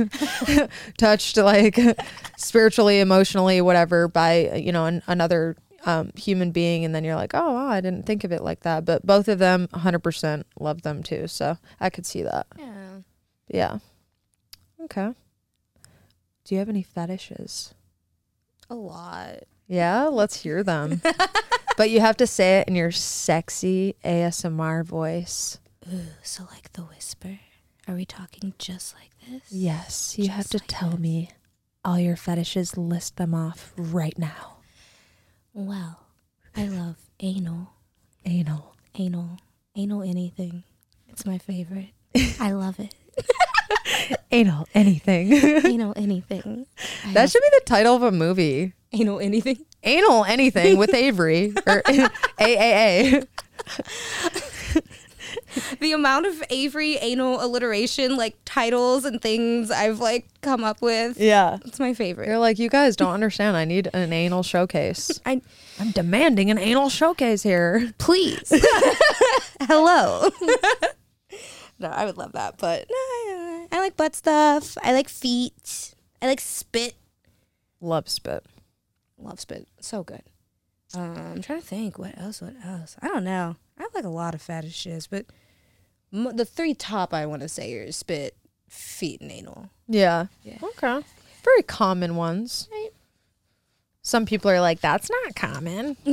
touched, 0.98 1.38
like 1.38 1.80
spiritually, 2.38 3.00
emotionally, 3.00 3.62
whatever, 3.62 4.08
by 4.08 4.52
you 4.56 4.72
know 4.72 4.86
an, 4.86 5.02
another 5.08 5.56
um, 5.86 6.12
human 6.16 6.52
being, 6.52 6.86
and 6.86 6.94
then 6.94 7.04
you're 7.04 7.16
like, 7.16 7.34
oh, 7.34 7.54
wow, 7.54 7.68
I 7.68 7.82
didn't 7.82 8.06
think 8.06 8.24
of 8.24 8.32
it 8.32 8.44
like 8.44 8.62
that. 8.62 8.86
But 8.86 9.06
both 9.06 9.28
of 9.28 9.40
them, 9.40 9.68
100% 9.74 10.44
love 10.60 10.82
them 10.84 11.04
too. 11.04 11.28
So 11.28 11.58
I 11.80 11.90
could 11.90 12.06
see 12.06 12.22
that. 12.24 12.48
Yeah. 12.58 12.98
Yeah. 13.48 13.78
Okay. 14.84 15.14
Do 16.46 16.56
you 16.56 16.60
have 16.60 16.70
any 16.70 16.84
fetishes? 16.84 17.74
A 18.70 18.76
lot. 18.76 19.44
Yeah, 19.68 20.06
let's 20.06 20.42
hear 20.42 20.64
them. 20.64 21.02
but 21.78 21.90
you 21.90 22.00
have 22.00 22.18
to 22.18 22.28
say 22.28 22.60
it 22.60 22.68
in 22.68 22.76
your 22.76 22.92
sexy 22.92 23.96
ASMR 24.04 24.84
voice. 24.84 25.60
Ooh, 25.92 26.02
so 26.24 26.46
like 26.52 26.74
the 26.74 26.82
whisper. 26.82 27.40
Are 27.88 27.96
we 27.96 28.06
talking 28.06 28.54
just 28.60 28.96
like 28.96 29.10
this? 29.30 29.52
Yes, 29.52 30.16
you 30.18 30.30
have 30.30 30.48
to 30.50 30.58
like 30.58 30.68
tell 30.68 30.92
this. 30.92 31.00
me 31.00 31.30
all 31.84 32.00
your 32.00 32.16
fetishes. 32.16 32.78
List 32.78 33.18
them 33.18 33.34
off 33.34 33.74
right 33.76 34.18
now. 34.18 34.58
Well, 35.54 36.00
I 36.56 36.68
love 36.68 36.98
anal, 37.20 37.72
Anal. 38.26 38.76
anal, 38.96 39.38
anal 39.76 40.04
anything. 40.04 40.64
It's 41.10 41.26
my 41.26 41.38
favorite. 41.40 41.90
I 42.40 42.52
love 42.52 42.80
it. 42.80 42.94
Anal 44.32 44.66
anything. 44.74 45.34
Anal 45.66 45.94
anything. 45.98 46.66
I 47.06 47.14
that 47.14 47.30
should 47.30 47.42
be 47.42 47.50
the 47.60 47.64
title 47.66 47.96
of 47.96 48.04
a 48.04 48.12
movie. 48.12 48.74
anal 48.94 49.20
anything. 49.20 49.66
Anal 49.84 50.24
anything 50.26 50.78
with 50.78 50.94
Avery 50.94 51.54
or 51.68 51.82
AAA. 51.82 53.28
The 55.80 55.94
amount 55.94 56.26
of 56.28 56.44
Avery 56.50 56.98
anal 56.98 57.44
alliteration, 57.44 58.16
like 58.16 58.36
titles 58.46 59.04
and 59.06 59.22
things 59.22 59.72
I've 59.72 60.00
like 60.00 60.28
come 60.42 60.64
up 60.64 60.82
with. 60.82 61.20
Yeah. 61.20 61.58
It's 61.66 61.80
my 61.80 61.94
favorite. 61.94 62.28
You're 62.28 62.38
like, 62.40 62.60
you 62.60 62.70
guys 62.70 62.96
don't 62.96 63.14
understand. 63.14 63.58
I 63.58 63.66
need 63.66 63.90
an 63.94 64.14
anal 64.14 64.44
showcase. 64.44 65.20
I 65.26 65.42
I'm 65.80 65.92
demanding 65.92 66.52
an 66.52 66.58
anal 66.60 66.90
showcase 66.90 67.42
here. 67.44 67.94
please. 67.98 68.52
Hello. 69.62 70.30
no, 71.80 71.90
I 71.90 72.06
would 72.06 72.18
love 72.18 72.34
that, 72.34 72.58
but 72.58 72.86
no, 72.90 72.96
I, 72.96 73.68
I 73.72 73.80
like 73.80 73.98
butt 73.98 74.16
stuff. 74.16 74.78
I 74.84 74.94
like 74.94 75.10
feet. 75.10 75.96
I 76.22 76.28
like 76.28 76.40
spit. 76.42 76.96
Love 77.80 78.08
spit. 78.10 78.46
Love 79.18 79.40
spit. 79.40 79.68
So 79.80 80.04
good. 80.04 80.22
Um, 80.94 81.16
I'm 81.18 81.42
trying 81.42 81.62
to 81.62 81.66
think. 81.66 81.98
What 81.98 82.18
else? 82.20 82.42
What 82.42 82.54
else? 82.64 82.98
I 83.02 83.08
don't 83.08 83.24
know. 83.24 83.56
I 83.78 83.84
have 83.84 83.94
like 83.96 84.04
a 84.06 84.10
lot 84.10 84.36
of 84.36 84.42
fetishes, 84.42 85.08
but 85.08 85.26
m- 86.14 86.36
the 86.36 86.46
three 86.46 86.74
top 86.74 87.14
I 87.14 87.26
want 87.26 87.42
to 87.42 87.50
say 87.50 87.74
are 87.74 87.92
spit, 87.92 88.36
feet, 88.68 89.22
and 89.22 89.32
anal. 89.32 89.70
Yeah. 89.88 90.28
Yeah. 90.44 90.58
Okay. 90.62 91.02
Very 91.44 91.64
common 91.64 92.16
ones. 92.16 92.68
Right. 92.72 92.90
Some 94.04 94.26
people 94.26 94.50
are 94.50 94.62
like, 94.62 94.82
that's 94.82 95.10
not 95.10 95.36
common. 95.36 95.96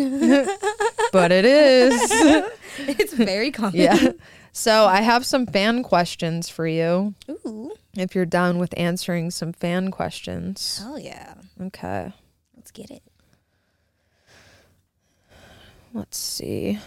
but 1.12 1.32
it 1.32 1.44
is. 1.44 2.00
it's 2.78 3.12
very 3.14 3.50
common. 3.50 3.80
yeah. 3.80 4.12
So 4.52 4.86
I 4.86 5.02
have 5.02 5.24
some 5.24 5.46
fan 5.46 5.82
questions 5.82 6.48
for 6.48 6.66
you 6.66 7.14
Ooh. 7.30 7.72
if 7.96 8.14
you're 8.14 8.26
down 8.26 8.58
with 8.58 8.74
answering 8.76 9.30
some 9.30 9.52
fan 9.52 9.90
questions. 9.90 10.78
Hell 10.82 10.98
yeah. 10.98 11.34
Okay. 11.60 12.12
Let's 12.56 12.70
get 12.70 12.90
it. 12.90 13.02
Let's 15.94 16.18
see. 16.18 16.78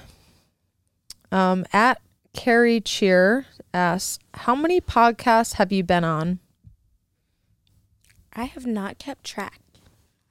Um, 1.31 1.65
at 1.71 2.01
Carrie 2.33 2.81
Cheer 2.81 3.45
asks, 3.73 4.19
How 4.33 4.55
many 4.55 4.81
podcasts 4.81 5.53
have 5.53 5.71
you 5.71 5.83
been 5.83 6.03
on? 6.03 6.39
I 8.33 8.45
have 8.45 8.65
not 8.65 8.97
kept 8.97 9.23
track. 9.23 9.59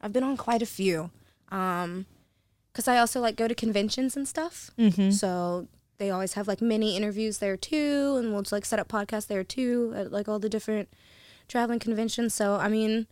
I've 0.00 0.12
been 0.12 0.24
on 0.24 0.36
quite 0.36 0.62
a 0.62 0.66
few. 0.66 1.10
Um, 1.50 2.06
cause 2.72 2.88
I 2.88 2.98
also 2.98 3.20
like 3.20 3.36
go 3.36 3.48
to 3.48 3.54
conventions 3.54 4.16
and 4.16 4.26
stuff. 4.26 4.70
Mm-hmm. 4.78 5.10
So 5.10 5.68
they 5.98 6.10
always 6.10 6.34
have 6.34 6.48
like 6.48 6.62
mini 6.62 6.96
interviews 6.96 7.38
there 7.38 7.56
too, 7.56 8.16
and 8.18 8.32
we'll 8.32 8.42
just 8.42 8.52
like 8.52 8.64
set 8.64 8.78
up 8.78 8.88
podcasts 8.88 9.26
there 9.26 9.44
too 9.44 9.92
at 9.94 10.10
like 10.10 10.28
all 10.28 10.38
the 10.38 10.48
different 10.48 10.88
traveling 11.48 11.78
conventions. 11.78 12.32
So 12.34 12.54
I 12.56 12.68
mean, 12.68 13.06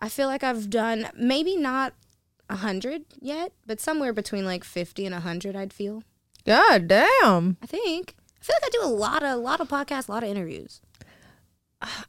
I 0.00 0.08
feel 0.08 0.26
like 0.26 0.42
I've 0.42 0.68
done 0.68 1.08
maybe 1.16 1.56
not 1.56 1.94
a 2.50 2.56
hundred 2.56 3.04
yet, 3.20 3.52
but 3.66 3.80
somewhere 3.80 4.12
between 4.12 4.44
like 4.44 4.64
fifty 4.64 5.06
and 5.06 5.14
a 5.14 5.20
hundred. 5.20 5.54
I'd 5.54 5.72
feel. 5.72 6.02
God 6.46 6.88
damn. 6.88 7.56
I 7.62 7.66
think. 7.66 8.14
I 8.40 8.44
feel 8.44 8.56
like 8.62 8.66
I 8.66 8.68
do 8.70 8.82
a 8.84 8.92
lot 8.92 9.22
of 9.22 9.30
a 9.32 9.36
lot 9.36 9.60
of 9.60 9.68
podcasts, 9.68 10.08
a 10.08 10.12
lot 10.12 10.22
of 10.22 10.28
interviews. 10.28 10.80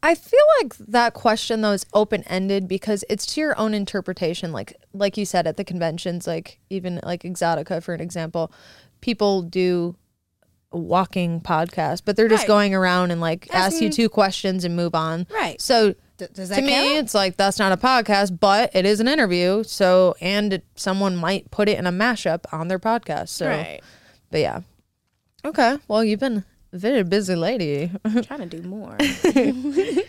I 0.01 0.15
feel 0.15 0.39
like 0.61 0.75
that 0.77 1.13
question 1.13 1.59
though 1.61 1.73
is 1.73 1.85
open 1.93 2.23
ended 2.23 2.67
because 2.67 3.03
it's 3.09 3.25
to 3.33 3.41
your 3.41 3.57
own 3.59 3.73
interpretation. 3.73 4.51
Like 4.53 4.73
like 4.93 5.17
you 5.17 5.25
said 5.25 5.47
at 5.47 5.57
the 5.57 5.63
conventions, 5.65 6.25
like 6.27 6.59
even 6.69 6.99
like 7.03 7.23
Exxxotica 7.23 7.83
for 7.83 7.93
an 7.93 7.99
example, 8.01 8.51
people 9.01 9.41
do 9.41 9.95
walking 10.71 11.41
podcast, 11.41 12.01
but 12.05 12.15
they're 12.15 12.27
just 12.29 12.43
Right. 12.43 12.47
going 12.47 12.75
around 12.75 13.11
and 13.11 13.19
like 13.21 13.47
ask 13.53 13.81
you 13.81 13.89
two 13.89 14.07
questions 14.09 14.63
and 14.63 14.75
move 14.75 14.95
on. 14.95 15.27
Right. 15.29 15.59
So 15.61 15.93
D- 16.17 16.27
does 16.33 16.47
that 16.49 16.55
to 16.55 16.61
me, 16.61 16.97
it's 16.97 17.13
like 17.13 17.35
that's 17.35 17.59
not 17.59 17.71
a 17.73 17.77
podcast, 17.77 18.39
but 18.39 18.73
it 18.73 18.85
is 18.85 18.99
an 19.01 19.07
interview. 19.09 19.63
So 19.63 20.15
and 20.21 20.53
it, 20.53 20.65
someone 20.75 21.15
might 21.17 21.51
put 21.51 21.67
it 21.67 21.77
in 21.77 21.85
a 21.85 21.91
mashup 21.91 22.45
on 22.53 22.67
their 22.69 22.79
podcast. 22.79 23.29
So, 23.29 23.47
Right. 23.49 23.81
But 24.31 24.39
yeah, 24.39 24.61
okay. 25.43 25.77
Well, 25.87 26.03
you've 26.03 26.19
been 26.19 26.43
a 26.73 26.77
very 26.77 27.03
busy 27.03 27.35
lady. 27.35 27.91
I'm 28.03 28.21
trying 28.23 28.47
to 28.49 28.61
do 28.61 28.67
more. 28.67 28.97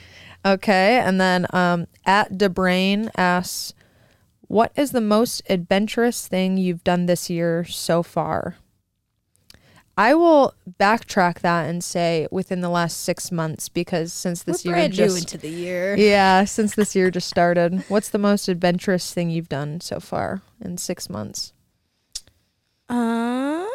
Okay, 0.45 1.01
and 1.01 1.21
then 1.21 1.47
um, 1.51 1.89
at 2.05 2.35
DeBrain 2.35 3.11
asks, 3.17 3.75
"What 4.47 4.71
is 4.77 4.93
the 4.93 5.01
most 5.01 5.43
adventurous 5.51 6.29
thing 6.29 6.57
you've 6.57 6.85
done 6.85 7.07
this 7.07 7.29
year 7.29 7.65
so 7.65 8.05
far?" 8.05 8.55
I 9.99 10.15
will 10.15 10.55
backtrack 10.79 11.41
that 11.41 11.69
and 11.69 11.83
say 11.83 12.29
within 12.31 12.61
the 12.61 12.69
last 12.69 13.01
six 13.03 13.33
months 13.33 13.69
because 13.69 14.13
since 14.13 14.45
this 14.45 14.65
What 14.65 14.77
year 14.77 14.89
just 14.89 15.19
into 15.19 15.39
the 15.39 15.49
year? 15.49 15.97
yeah, 15.97 16.45
since 16.45 16.77
this 16.77 16.95
year 16.95 17.11
just 17.11 17.29
started, 17.29 17.83
what's 17.89 18.11
the 18.11 18.19
most 18.19 18.47
adventurous 18.47 19.13
thing 19.13 19.31
you've 19.31 19.49
done 19.49 19.81
so 19.81 19.99
far 19.99 20.43
in 20.63 20.77
six 20.79 21.11
months? 21.11 21.55
Um, 22.89 23.67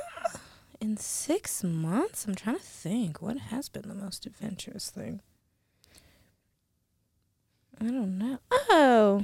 in 0.81 0.97
six 0.97 1.63
months, 1.63 2.25
I'm 2.25 2.35
trying 2.35 2.57
to 2.57 2.61
think. 2.61 3.21
What 3.21 3.37
has 3.37 3.69
been 3.69 3.87
the 3.87 3.93
most 3.93 4.25
adventurous 4.25 4.89
thing? 4.89 5.21
I 7.79 7.85
don't 7.85 8.17
know. 8.17 8.39
Oh, 8.51 9.23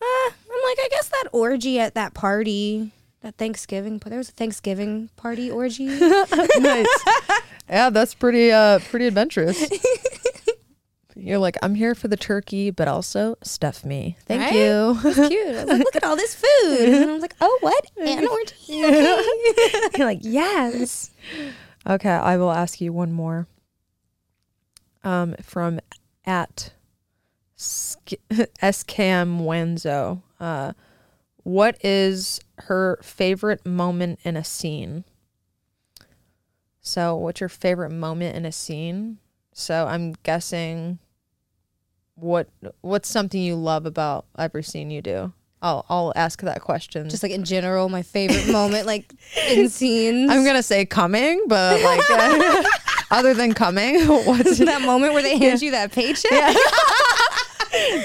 uh, 0.00 0.30
I'm 0.30 0.62
like, 0.64 0.78
I 0.80 0.88
guess 0.90 1.08
that 1.08 1.26
orgy 1.32 1.78
at 1.78 1.94
that 1.94 2.14
party, 2.14 2.92
that 3.20 3.36
Thanksgiving. 3.36 3.98
There 3.98 4.18
was 4.18 4.30
a 4.30 4.32
Thanksgiving 4.32 5.10
party 5.16 5.50
orgy. 5.50 5.86
nice. 6.58 7.04
Yeah, 7.68 7.90
that's 7.90 8.14
pretty 8.14 8.50
uh 8.50 8.78
pretty 8.78 9.06
adventurous. 9.06 9.62
You're 11.28 11.38
like, 11.38 11.58
I'm 11.62 11.74
here 11.74 11.94
for 11.94 12.08
the 12.08 12.16
turkey, 12.16 12.70
but 12.70 12.88
also 12.88 13.36
stuff 13.42 13.84
me. 13.84 14.16
Thank 14.24 14.40
Right? 14.44 14.54
you. 14.54 14.98
It's 15.04 15.28
cute. 15.28 15.46
I 15.54 15.64
was 15.64 15.68
like, 15.68 15.78
look 15.84 15.96
at 15.96 16.02
all 16.04 16.16
this 16.16 16.34
food. 16.34 16.88
And 16.88 17.10
I 17.10 17.12
was 17.12 17.20
like, 17.20 17.34
oh, 17.42 17.58
what? 17.60 17.84
An 17.98 18.26
orgy? 18.26 18.54
You're 19.98 20.06
like, 20.06 20.20
yes. 20.22 21.10
Okay, 21.86 22.08
I 22.08 22.38
will 22.38 22.50
ask 22.50 22.80
you 22.80 22.94
one 22.94 23.12
more. 23.12 23.46
Um, 25.04 25.34
from 25.42 25.80
at 26.24 26.72
Sk- 27.56 28.14
SKM 28.30 29.42
Wenzo. 29.42 30.22
Uh, 30.40 30.72
what 31.44 31.76
is 31.84 32.40
her 32.60 32.98
favorite 33.02 33.66
moment 33.66 34.18
in 34.24 34.34
a 34.34 34.44
scene? 34.44 35.04
So, 36.80 37.16
what's 37.16 37.40
your 37.40 37.48
favorite 37.50 37.90
moment 37.90 38.34
in 38.34 38.46
a 38.46 38.52
scene? 38.52 39.18
So, 39.52 39.86
I'm 39.86 40.14
guessing 40.22 41.00
what 42.20 42.48
what's 42.80 43.08
something 43.08 43.40
you 43.40 43.54
love 43.54 43.86
about 43.86 44.26
every 44.38 44.62
scene 44.62 44.90
you 44.90 45.02
do. 45.02 45.32
I'll 45.60 45.84
I'll 45.88 46.12
ask 46.14 46.40
that 46.42 46.60
question. 46.60 47.08
Just 47.08 47.22
like 47.22 47.32
in 47.32 47.44
general, 47.44 47.88
my 47.88 48.02
favorite 48.02 48.48
moment, 48.52 48.86
like 48.86 49.12
in 49.48 49.68
scenes. 49.70 50.30
I'm 50.30 50.44
gonna 50.44 50.62
say 50.62 50.84
coming, 50.86 51.42
but 51.48 51.82
like 51.82 52.08
uh, 52.10 52.62
other 53.10 53.34
than 53.34 53.54
coming, 53.54 54.00
what's 54.06 54.58
that 54.58 54.82
moment 54.82 55.14
where 55.14 55.22
they 55.22 55.36
hand 55.36 55.60
you 55.62 55.72
that 55.72 55.92
paycheck. 55.92 56.30
Yeah. 56.30 56.54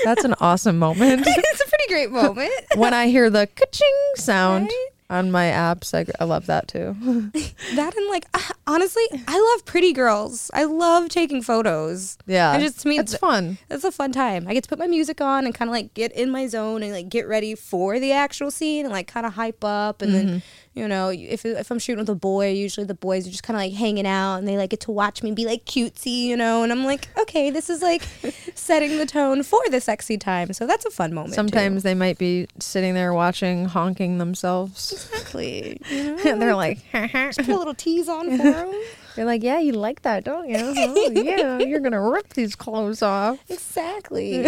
that's 0.03 0.23
an 0.23 0.35
awesome 0.39 0.77
moment. 0.79 1.23
it's 1.25 1.61
a 1.61 1.67
pretty 1.69 1.87
great 1.87 2.11
moment. 2.11 2.51
when 2.75 2.93
I 2.93 3.07
hear 3.07 3.29
the 3.29 3.47
ka-ching 3.47 4.11
sound 4.15 4.65
Right? 4.65 4.89
On 5.09 5.31
my 5.31 5.45
apps, 5.45 5.93
I, 5.93 6.05
I 6.19 6.25
love 6.25 6.45
that 6.47 6.67
too. 6.67 6.95
That 7.75 7.95
and 7.95 8.09
like 8.09 8.25
ah, 8.33 8.51
honestly, 8.67 9.03
I 9.27 9.53
love 9.55 9.65
pretty 9.65 9.93
girls. 9.93 10.51
I 10.53 10.65
love 10.65 11.09
taking 11.09 11.41
photos. 11.41 12.17
Yeah, 12.25 12.53
And 12.53 12.61
just 12.61 12.81
to 12.81 12.87
me, 12.87 12.99
it's 12.99 13.15
fun. 13.17 13.57
It's 13.69 13.83
a 13.83 13.91
fun 13.91 14.11
time. 14.11 14.47
I 14.47 14.53
get 14.53 14.63
to 14.63 14.69
put 14.69 14.79
my 14.79 14.87
music 14.87 15.21
on 15.21 15.45
and 15.45 15.53
kind 15.55 15.69
of 15.69 15.73
like 15.73 15.93
get 15.93 16.11
in 16.13 16.29
my 16.29 16.47
zone 16.47 16.83
and 16.83 16.91
like 16.91 17.09
get 17.09 17.27
ready 17.27 17.55
for 17.55 17.99
the 17.99 18.11
actual 18.11 18.51
scene 18.51 18.85
and 18.85 18.93
like 18.93 19.07
kind 19.07 19.25
of 19.25 19.33
hype 19.33 19.63
up. 19.63 20.01
And 20.01 20.13
then, 20.13 20.43
you 20.75 20.87
know, 20.87 21.09
if, 21.09 21.45
if 21.45 21.69
I'm 21.69 21.77
shooting 21.77 21.99
with 21.99 22.09
a 22.09 22.15
boy, 22.15 22.51
usually 22.51 22.85
the 22.85 22.95
boys 22.95 23.27
are 23.27 23.29
just 23.29 23.43
kind 23.43 23.55
of 23.55 23.61
like 23.61 23.73
hanging 23.73 24.07
out 24.07 24.37
and 24.37 24.47
they 24.47 24.57
like 24.57 24.71
get 24.71 24.79
to 24.81 24.91
watch 24.91 25.21
me 25.21 25.31
be 25.31 25.45
like 25.45 25.65
cutesy, 25.65 26.23
you 26.23 26.35
know. 26.35 26.63
And 26.63 26.71
I'm 26.71 26.83
like, 26.83 27.07
okay, 27.17 27.51
this 27.51 27.69
is 27.69 27.83
like 27.83 28.01
setting 28.55 28.97
the 28.97 29.05
tone 29.05 29.43
for 29.43 29.61
the 29.69 29.79
sexy 29.79 30.17
time. 30.17 30.51
So 30.53 30.65
that's 30.65 30.85
a 30.85 30.89
fun 30.89 31.13
moment. 31.13 31.33
too. 31.33 31.35
Sometimes 31.35 31.83
they 31.83 31.93
might 31.93 32.17
be 32.17 32.47
sitting 32.59 32.95
there 32.95 33.13
watching, 33.13 33.65
honking 33.65 34.17
themselves. 34.17 34.91
exactly. 34.91 35.79
You 35.89 36.03
know, 36.15 36.31
and 36.31 36.41
they're 36.41 36.55
like, 36.55 36.79
just 36.91 37.37
put 37.39 37.49
a 37.49 37.57
little 37.57 37.75
tease 37.75 38.09
on 38.09 38.35
for 38.35 38.43
them. 38.43 38.73
You're 39.15 39.27
like, 39.27 39.43
yeah, 39.43 39.59
you 39.59 39.73
like 39.73 40.01
that, 40.01 40.23
don't 40.23 40.49
you? 40.49 40.57
Oh, 40.59 41.11
yeah, 41.11 41.59
you're 41.59 41.81
gonna 41.81 42.01
rip 42.01 42.33
these 42.33 42.55
clothes 42.55 43.03
off. 43.03 43.37
Exactly. 43.47 44.43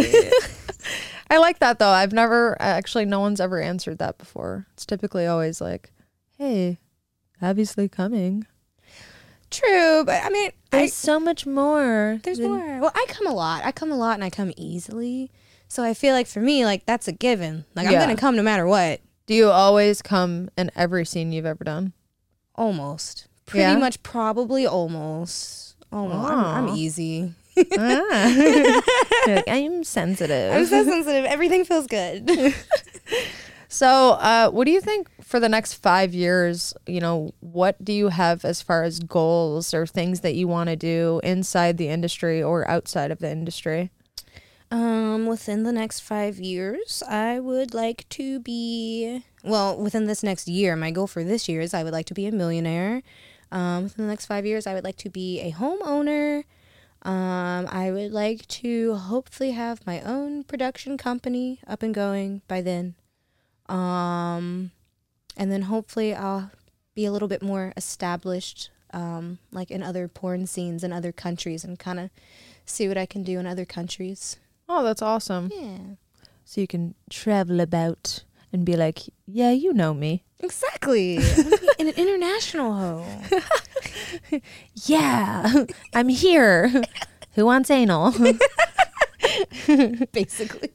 I 1.29 1.37
like 1.37 1.59
that 1.59 1.77
though. 1.77 1.89
I've 1.89 2.13
never 2.13 2.59
actually, 2.59 3.05
no 3.05 3.19
one's 3.19 3.39
ever 3.39 3.61
answered 3.61 3.99
that 3.99 4.17
before. 4.17 4.65
It's 4.73 4.85
typically 4.85 5.27
always 5.27 5.61
like, 5.61 5.91
hey, 6.37 6.79
obviously 7.41 7.87
coming. 7.89 8.45
True, 9.51 10.03
but 10.05 10.23
I 10.23 10.29
mean, 10.29 10.51
I, 10.71 10.77
There's 10.79 10.93
so 10.93 11.19
much 11.19 11.45
more. 11.45 12.19
there's 12.23 12.39
than- 12.39 12.51
more. 12.51 12.79
Well, 12.81 12.91
I 12.93 13.05
come 13.07 13.27
a 13.27 13.33
lot. 13.33 13.63
I 13.63 13.71
come 13.71 13.91
a 13.91 13.95
lot, 13.97 14.15
and 14.15 14.23
I 14.23 14.29
come 14.29 14.51
easily. 14.57 15.31
So 15.67 15.83
I 15.83 15.93
feel 15.93 16.13
like 16.13 16.27
for 16.27 16.41
me, 16.41 16.65
like 16.65 16.85
that's 16.85 17.07
a 17.07 17.11
given. 17.11 17.65
Like 17.75 17.87
I'm 17.87 17.93
gonna 17.93 18.15
come 18.15 18.35
no 18.35 18.43
matter 18.43 18.65
what. 18.67 19.01
Do 19.27 19.33
you 19.33 19.49
always 19.49 20.01
come 20.01 20.49
in 20.57 20.69
every 20.75 21.05
scene 21.05 21.31
you've 21.31 21.45
ever 21.45 21.63
done? 21.63 21.93
Almost. 22.55 23.27
Pretty 23.45 23.61
Yeah? 23.61 23.77
much, 23.77 24.01
probably 24.03 24.65
almost. 24.67 25.75
Almost. 25.91 26.31
I'm, 26.31 26.67
I'm 26.69 26.75
easy. 26.75 27.33
ah. 27.77 28.81
Like, 29.27 29.45
I'm 29.47 29.83
sensitive. 29.83 30.53
I'm 30.53 30.65
so 30.67 30.83
sensitive. 30.83 31.25
Everything 31.25 31.65
feels 31.65 31.87
good. 31.87 32.29
So, 33.75 34.11
uh, 34.11 34.51
what 34.51 34.63
do 34.63 34.71
you 34.71 34.79
think 34.79 35.09
for 35.21 35.37
the 35.37 35.49
next 35.49 35.73
five 35.73 36.13
years? 36.13 36.73
You 36.87 37.01
know, 37.01 37.33
what 37.41 37.83
do 37.83 37.91
you 37.91 38.07
have 38.07 38.45
as 38.45 38.61
far 38.61 38.83
as 38.83 38.99
goals 38.99 39.73
or 39.73 39.85
things 39.85 40.21
that 40.21 40.33
you 40.33 40.47
want 40.47 40.69
to 40.69 40.77
do 40.77 41.19
inside 41.25 41.75
the 41.75 41.89
industry 41.89 42.41
or 42.41 42.65
outside 42.71 43.11
of 43.11 43.19
the 43.19 43.29
industry? 43.29 43.91
Um, 44.71 45.25
within 45.25 45.63
the 45.63 45.73
next 45.73 45.99
five 45.99 46.39
years, 46.39 47.03
I 47.05 47.41
would 47.41 47.73
like 47.73 48.07
to 48.11 48.39
be 48.39 49.25
well. 49.43 49.77
Within 49.77 50.05
this 50.05 50.23
next 50.23 50.47
year, 50.47 50.77
my 50.77 50.91
goal 50.91 51.05
for 51.05 51.25
this 51.25 51.49
year 51.49 51.59
is 51.59 51.73
I 51.73 51.83
would 51.83 51.91
like 51.91 52.05
to 52.05 52.13
be 52.13 52.27
a 52.27 52.31
millionaire. 52.31 53.03
Um, 53.51 53.83
within 53.83 54.05
the 54.05 54.09
next 54.09 54.27
five 54.27 54.45
years, 54.45 54.65
I 54.65 54.73
would 54.73 54.85
like 54.85 54.97
to 54.99 55.09
be 55.09 55.41
a 55.41 55.51
homeowner. 55.51 56.45
Um, 57.01 57.67
I 57.69 57.91
would 57.91 58.13
like 58.13 58.47
to 58.47 58.95
hopefully 58.95 59.51
have 59.51 59.85
my 59.85 59.99
own 59.99 60.45
production 60.45 60.97
company 60.97 61.59
up 61.67 61.83
and 61.83 61.93
going 61.93 62.41
by 62.47 62.61
then. 62.61 62.95
Um, 63.67 64.71
and 65.37 65.51
then 65.51 65.63
hopefully 65.63 66.13
I'll 66.13 66.51
be 66.93 67.05
a 67.05 67.11
little 67.11 67.27
bit 67.27 67.41
more 67.41 67.73
established, 67.75 68.69
um, 68.93 69.39
like 69.51 69.71
in 69.71 69.83
other 69.83 70.07
porn 70.07 70.47
scenes 70.47 70.83
in 70.83 70.93
other 70.93 71.11
countries, 71.11 71.63
and 71.63 71.77
kind 71.77 71.99
of 71.99 72.09
see 72.65 72.87
what 72.87 72.97
I 72.97 73.05
can 73.05 73.23
do 73.23 73.39
in 73.39 73.45
other 73.45 73.65
countries. 73.65 74.37
Oh, 74.69 74.83
that's 74.83 75.01
awesome. 75.01 75.51
Yeah. 75.53 75.95
So 76.45 76.61
you 76.61 76.67
can 76.67 76.95
travel 77.09 77.59
about 77.59 78.23
and 78.53 78.65
be 78.65 78.75
like, 78.75 79.01
yeah, 79.25 79.51
you 79.51 79.73
know 79.73 79.93
me. 79.93 80.23
Exactly. 80.39 81.17
Be 81.35 81.57
an 81.79 81.89
international 81.89 82.73
hoe. 82.73 83.39
Yeah, 84.85 85.65
I'm 85.93 86.09
here. 86.09 86.83
Who 87.33 87.45
wants 87.45 87.69
anal? 87.69 88.13
Basically. 90.11 90.71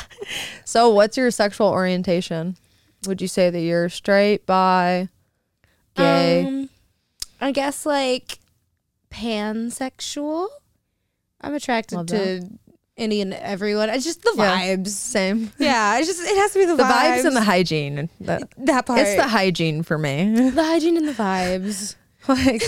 so, 0.64 0.90
what's 0.90 1.16
your 1.16 1.30
sexual 1.30 1.68
orientation? 1.68 2.56
Would 3.06 3.20
you 3.22 3.28
say 3.28 3.50
that 3.50 3.60
you're 3.60 3.88
straight, 3.88 4.46
bi, 4.46 5.08
gay? 5.96 6.44
Um, 6.46 6.68
I 7.40 7.52
guess 7.52 7.86
like 7.86 8.38
pansexual. 9.10 10.48
I'm 11.40 11.54
attracted 11.54 11.96
Love 11.96 12.06
to 12.08 12.48
any 12.96 13.20
and 13.20 13.34
everyone. 13.34 13.90
It's 13.90 14.04
just 14.04 14.22
the 14.22 14.34
Yeah. 14.36 14.58
vibes. 14.58 14.88
Same. 14.88 15.52
Yeah, 15.58 15.98
it's 15.98 16.06
just 16.08 16.20
it 16.20 16.36
has 16.36 16.52
to 16.52 16.58
be 16.58 16.64
the, 16.64 16.76
The 16.76 16.82
vibes. 16.82 17.18
vibes 17.18 17.24
and 17.24 17.36
the 17.36 17.42
hygiene. 17.42 18.08
The- 18.20 18.48
that 18.58 18.86
part. 18.86 19.00
it's 19.00 19.16
the 19.16 19.28
hygiene 19.28 19.82
for 19.82 19.98
me. 19.98 20.50
the 20.50 20.64
hygiene 20.64 20.96
and 20.96 21.06
the 21.06 21.12
vibes. 21.12 21.94
like 22.28 22.62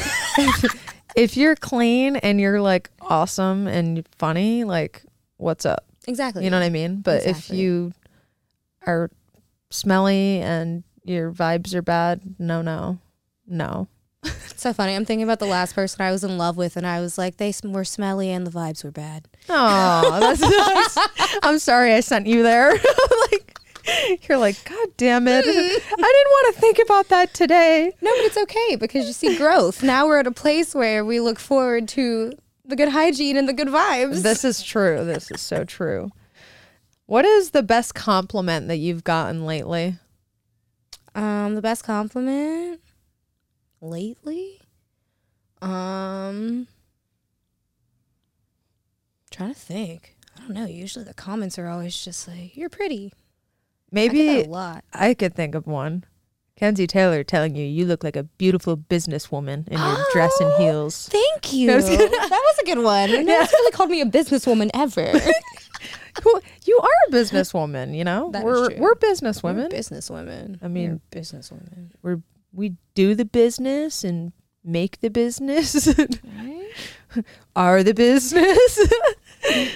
if 1.17 1.37
you're 1.37 1.57
clean 1.57 2.15
and 2.17 2.41
you're 2.41 2.61
like 2.61 2.91
awesome 3.01 3.67
and 3.67 4.07
funny 4.19 4.63
like 4.63 5.03
what's 5.39 5.65
up 5.67 5.85
Exactly. 6.07 6.45
you 6.45 6.51
know 6.51 6.59
what 6.59 6.65
i 6.67 6.69
mean 6.71 7.01
but 7.01 7.25
if 7.27 7.51
you 7.51 7.93
are 8.87 9.11
smelly 9.71 10.41
and 10.41 10.85
your 11.05 11.33
vibes 11.33 11.75
are 11.75 11.83
bad 11.83 12.21
no 12.39 12.63
no 12.63 12.99
no 13.47 13.89
It's 14.25 14.61
so 14.63 14.73
funny. 14.73 14.95
I'm 14.95 15.05
thinking 15.05 15.23
about 15.23 15.39
the 15.39 15.47
last 15.47 15.75
person 15.75 16.03
I 16.03 16.11
was 16.11 16.25
in 16.25 16.37
love 16.39 16.57
with, 16.57 16.77
and 16.77 16.85
I 16.87 17.01
was 17.01 17.17
like, 17.17 17.37
they 17.37 17.55
were 17.65 17.85
smelly 17.85 18.31
and 18.31 18.45
the 18.47 18.51
vibes 18.51 18.83
were 18.83 18.91
bad. 18.91 19.29
oh 19.49 20.19
that's 20.21 20.41
nice 20.41 21.39
i'm 21.45 21.59
sorry 21.59 21.93
i 21.95 22.01
sent 22.01 22.27
you 22.27 22.43
there 22.43 22.73
like 23.31 23.59
you're 24.29 24.37
like 24.37 24.63
god 24.69 24.89
damn 24.99 25.27
it 25.29 25.45
i 25.47 25.49
didn't 25.49 25.93
want 25.97 26.55
to 26.55 26.61
think 26.61 26.79
about 26.85 27.09
that 27.09 27.33
today 27.33 27.93
No, 28.03 28.11
but 28.11 28.25
it's 28.25 28.37
okay 28.37 28.77
because 28.77 29.07
you 29.07 29.13
see 29.13 29.37
growth. 29.37 29.83
now 29.83 30.07
we're 30.07 30.19
at 30.19 30.27
a 30.27 30.33
place 30.33 30.75
where 30.75 31.05
we 31.05 31.21
look 31.21 31.39
forward 31.39 31.89
to 31.89 32.33
the 32.69 32.77
good 32.77 32.91
hygiene 32.91 33.37
and 33.37 33.49
the 33.49 33.53
good 33.53 33.69
vibes. 33.69 34.23
this 34.23 34.45
is 34.45 34.63
true 34.63 35.05
this 35.05 35.31
is 35.31 35.41
so 35.41 35.65
true 35.65 36.11
what 37.07 37.25
is 37.25 37.51
the 37.51 37.63
best 37.63 37.95
compliment 37.95 38.69
that 38.69 38.77
you've 38.77 39.03
gotten 39.05 39.45
lately 39.47 39.97
Um, 41.15 41.55
the 41.55 41.63
best 41.63 41.83
compliment 41.85 42.81
lately? 43.81 44.61
Um 45.63 46.69
trying 49.31 49.55
to 49.55 49.59
think. 49.59 50.17
I 50.37 50.41
don't 50.41 50.51
know. 50.55 50.67
Usually 50.67 51.05
the 51.05 51.15
comments 51.15 51.59
are 51.59 51.69
always 51.69 51.97
just 52.05 52.29
like, 52.29 52.57
You're 52.57 52.69
pretty. 52.69 53.13
Maybe 53.91 54.41
a 54.41 54.45
lot. 54.45 54.85
I 54.93 55.15
could 55.15 55.35
think 55.35 55.55
of 55.55 55.67
one. 55.67 56.05
Kenzie 56.59 56.89
Taylor 56.89 57.23
telling 57.23 57.55
you 57.55 57.65
you 57.65 57.87
look 57.87 58.03
like 58.03 58.17
a 58.17 58.25
beautiful 58.25 58.77
businesswoman 58.77 59.67
in 59.69 59.79
your 59.79 59.97
dress 60.13 60.33
and 60.41 60.51
Oh, 60.55 60.59
heels. 60.59 61.09
Thank 61.09 61.53
you. 61.53 61.71
I 61.71 61.77
was 61.77 61.87
that 61.87 62.31
was 62.31 62.59
a 62.61 62.65
good 62.65 62.83
one. 62.83 63.11
No 63.27 63.37
one's 63.39 63.53
really 63.53 63.71
called 63.73 63.91
me 63.91 64.01
a 64.01 64.07
businesswoman 64.07 64.71
ever. 64.75 65.13
Well, 66.25 66.41
you 66.65 66.77
are 66.83 66.89
a 67.09 67.13
businesswoman, 67.13 67.97
you 67.97 68.03
know. 68.03 68.33
That 68.33 68.43
we're 68.43 68.77
we're 68.77 68.97
businesswomen. 68.97 69.71
businesswomen. 69.73 70.59
I 70.61 70.67
mean- 70.67 71.01
We're 71.15 71.21
businesswomen. 71.21 71.91
we're 72.03 72.21
we 72.53 72.75
do 72.97 73.15
the 73.15 73.25
business 73.25 74.03
and 74.03 74.33
make 74.65 74.99
the 75.01 75.11
business. 75.11 75.87
Right? 75.97 77.25
are 77.55 77.85
the 77.85 77.95
business. 77.95 78.79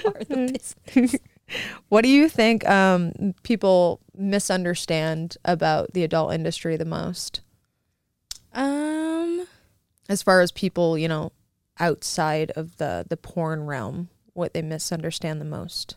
Are 0.05 0.25
the 0.25 0.51
business. 0.53 1.17
what 1.91 2.03
do 2.03 2.09
you 2.09 2.29
think 2.29 2.69
um, 2.69 3.35
people 3.45 4.01
misunderstand 4.23 5.37
about 5.45 5.93
the 5.93 6.05
adult 6.05 6.33
industry 6.33 6.77
the 6.77 6.85
most? 6.85 7.41
Um 8.53 9.47
As 10.09 10.23
far 10.23 10.41
as 10.41 10.53
people, 10.53 10.97
you 10.97 11.09
know, 11.09 11.33
outside 11.79 12.51
of 12.53 12.77
the 12.77 13.05
the 13.09 13.17
porn 13.17 13.67
realm, 13.67 14.09
what 14.33 14.55
they 14.55 14.63
misunderstand 14.63 15.41
the 15.41 15.47
most. 15.47 15.97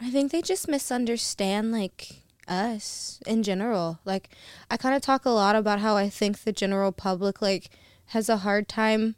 I 0.00 0.10
think 0.10 0.32
they 0.32 0.42
just 0.42 0.68
misunderstand 0.68 1.72
like 1.72 2.22
us 2.48 3.20
in 3.26 3.42
general. 3.42 4.00
Like 4.04 4.30
I 4.70 4.76
kind 4.76 4.96
of 4.96 5.02
talk 5.02 5.24
a 5.24 5.30
lot 5.30 5.54
about 5.54 5.80
how 5.80 5.96
I 5.96 6.08
think 6.08 6.42
the 6.42 6.52
general 6.52 6.92
public 6.92 7.40
like 7.40 7.70
has 8.06 8.28
a 8.28 8.38
hard 8.38 8.68
time 8.68 9.14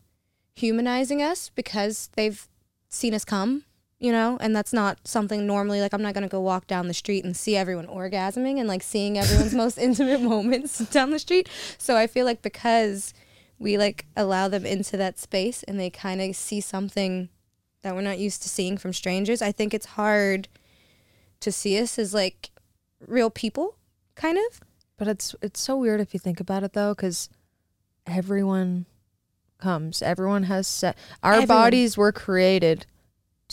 humanizing 0.55 1.22
us 1.22 1.51
because 1.55 2.11
they've 2.14 2.46
seen 2.88 3.14
us 3.14 3.25
come, 3.25 3.64
you 4.02 4.10
know, 4.10 4.36
and 4.40 4.54
that's 4.54 4.72
not 4.72 4.98
something 5.06 5.46
normally 5.46 5.80
like 5.80 5.94
I'm 5.94 6.02
not 6.02 6.12
going 6.12 6.24
to 6.24 6.28
go 6.28 6.40
walk 6.40 6.66
down 6.66 6.88
the 6.88 6.94
street 6.94 7.24
and 7.24 7.36
see 7.36 7.54
everyone 7.54 7.86
orgasming 7.86 8.58
and 8.58 8.66
like 8.66 8.82
seeing 8.82 9.16
everyone's 9.16 9.54
most 9.54 9.78
intimate 9.78 10.20
moments 10.20 10.78
down 10.90 11.12
the 11.12 11.20
street. 11.20 11.48
So 11.78 11.96
I 11.96 12.08
feel 12.08 12.26
like 12.26 12.42
because 12.42 13.14
we 13.60 13.78
like 13.78 14.06
allow 14.16 14.48
them 14.48 14.66
into 14.66 14.96
that 14.96 15.20
space 15.20 15.62
and 15.62 15.78
they 15.78 15.88
kind 15.88 16.20
of 16.20 16.34
see 16.34 16.60
something 16.60 17.28
that 17.82 17.94
we're 17.94 18.00
not 18.00 18.18
used 18.18 18.42
to 18.42 18.48
seeing 18.48 18.76
from 18.76 18.92
strangers, 18.92 19.40
I 19.40 19.52
think 19.52 19.72
it's 19.72 19.86
hard 19.86 20.48
to 21.38 21.52
see 21.52 21.78
us 21.78 21.96
as 21.96 22.12
like 22.12 22.50
real 23.06 23.30
people, 23.30 23.76
kind 24.16 24.36
of. 24.36 24.60
But 24.96 25.06
it's 25.06 25.36
it's 25.40 25.60
so 25.60 25.76
weird 25.76 26.00
if 26.00 26.12
you 26.12 26.18
think 26.18 26.40
about 26.40 26.64
it 26.64 26.72
though, 26.72 26.92
because 26.92 27.28
everyone 28.04 28.86
comes. 29.58 30.02
Everyone 30.02 30.42
has 30.44 30.66
set. 30.66 30.98
Our 31.22 31.34
Everyone. 31.34 31.46
bodies 31.46 31.96
were 31.96 32.10
created 32.10 32.84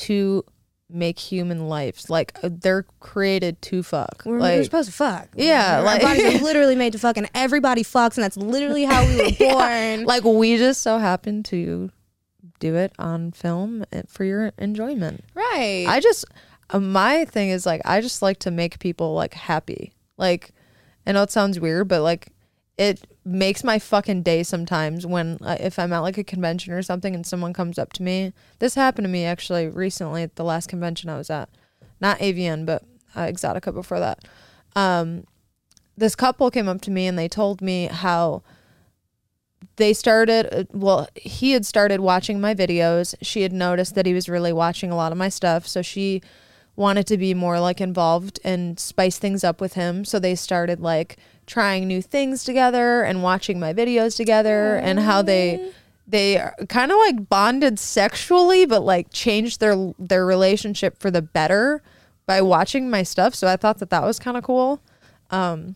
to 0.07 0.43
make 0.89 1.19
human 1.19 1.67
lives. 1.69 2.09
Like 2.09 2.37
uh, 2.43 2.49
they're 2.51 2.85
created 2.99 3.61
to 3.63 3.83
fuck. 3.83 4.23
We're, 4.25 4.39
like 4.39 4.57
we're 4.57 4.63
supposed 4.63 4.89
to 4.89 4.95
fuck. 4.95 5.29
Yeah, 5.35 5.77
Our 5.79 5.83
like- 5.83 6.01
bodies 6.01 6.41
are 6.41 6.43
literally 6.43 6.75
made 6.75 6.93
to 6.93 6.99
fuck, 6.99 7.17
and 7.17 7.29
everybody 7.35 7.83
fucks, 7.83 8.17
and 8.17 8.23
that's 8.23 8.37
literally 8.37 8.85
how 8.85 9.05
we 9.05 9.17
were 9.17 9.31
born. 9.53 10.05
like 10.05 10.23
we 10.23 10.57
just 10.57 10.81
so 10.81 10.97
happen 10.97 11.43
to 11.43 11.91
do 12.59 12.75
it 12.75 12.91
on 12.99 13.31
film 13.31 13.85
uh, 13.93 14.01
for 14.07 14.23
your 14.23 14.51
enjoyment. 14.57 15.23
right. 15.35 15.85
I 15.87 15.99
just 16.01 16.25
uh, 16.71 16.79
my 16.79 17.25
thing 17.25 17.49
is 17.49 17.65
like 17.65 17.81
I 17.85 18.01
just 18.01 18.21
like 18.21 18.39
to 18.39 18.51
make 18.51 18.79
people 18.79 19.13
like 19.13 19.33
happy. 19.33 19.93
Like 20.17 20.51
I 21.07 21.11
know 21.11 21.23
it 21.23 21.31
sounds 21.31 21.59
weird, 21.59 21.87
but 21.87 22.01
like 22.01 22.29
it 22.79 23.05
makes 23.25 23.61
my 23.61 23.77
fucking 23.77 24.23
day 24.23 24.41
sometimes 24.41 25.05
when 25.05 25.37
uh, 25.41 25.57
if 25.59 25.77
I'm 25.77 25.91
at 25.91 25.99
like 25.99 26.17
a 26.17 26.23
convention 26.23 26.71
or 26.71 26.81
something 26.81 27.13
and 27.13 27.27
someone 27.27 27.51
comes 27.51 27.77
up 27.77 27.91
to 27.93 28.03
me. 28.03 28.31
This 28.59 28.75
happened 28.75 29.03
to 29.03 29.09
me 29.09 29.25
actually 29.25 29.67
recently 29.67 30.23
at 30.23 30.37
the 30.37 30.45
last 30.45 30.69
convention 30.69 31.09
I 31.09 31.17
was 31.17 31.29
at. 31.29 31.49
Not 31.99 32.19
AVN, 32.19 32.65
but 32.65 32.83
uh, 33.15 33.25
Exxxotica 33.25 33.73
before 33.73 33.99
that. 33.99 34.23
Um 34.77 35.25
this 35.97 36.15
couple 36.15 36.49
came 36.49 36.69
up 36.69 36.79
to 36.79 36.91
me 36.91 37.05
and 37.05 37.19
they 37.19 37.27
told 37.27 37.61
me 37.61 37.87
how 37.87 38.43
they 39.75 39.91
started 39.91 40.47
uh, 40.53 40.63
well 40.71 41.09
he 41.15 41.51
had 41.51 41.65
started 41.65 41.99
watching 41.99 42.39
my 42.39 42.55
videos 42.55 43.13
she 43.21 43.41
had 43.41 43.51
noticed 43.51 43.95
that 43.95 44.05
he 44.05 44.13
was 44.13 44.29
really 44.29 44.53
watching 44.53 44.89
a 44.89 44.95
lot 44.95 45.11
of 45.11 45.17
my 45.17 45.27
stuff 45.27 45.67
so 45.67 45.81
she 45.81 46.21
wanted 46.79 47.05
to 47.05 47.17
be 47.17 47.33
more 47.33 47.59
like 47.59 47.81
involved 47.81 48.39
and 48.43 48.79
spice 48.79 49.19
things 49.19 49.43
up 49.43 49.59
with 49.59 49.73
him. 49.73 50.05
So 50.05 50.17
they 50.17 50.33
started 50.33 50.79
like 50.79 51.17
trying 51.45 51.87
new 51.87 52.01
things 52.01 52.45
together 52.45 53.03
and 53.03 53.21
watching 53.21 53.59
my 53.59 53.73
videos 53.73 54.15
together 54.15 54.77
and 54.77 54.99
how 54.99 55.21
they 55.21 55.71
they 56.07 56.41
kind 56.69 56.91
of 56.91 56.97
like 56.97 57.29
bonded 57.29 57.77
sexually 57.77 58.65
but 58.65 58.83
like 58.83 59.11
changed 59.11 59.59
their 59.59 59.93
their 59.99 60.25
relationship 60.25 60.97
for 60.99 61.11
the 61.11 61.21
better 61.21 61.83
by 62.25 62.41
watching 62.41 62.89
my 62.89 63.03
stuff. 63.03 63.35
So 63.35 63.47
i 63.47 63.57
thought 63.57 63.79
that 63.79 63.89
that 63.89 64.03
was 64.03 64.17
kind 64.17 64.37
of 64.37 64.43
cool. 64.43 64.81
Um 65.31 65.75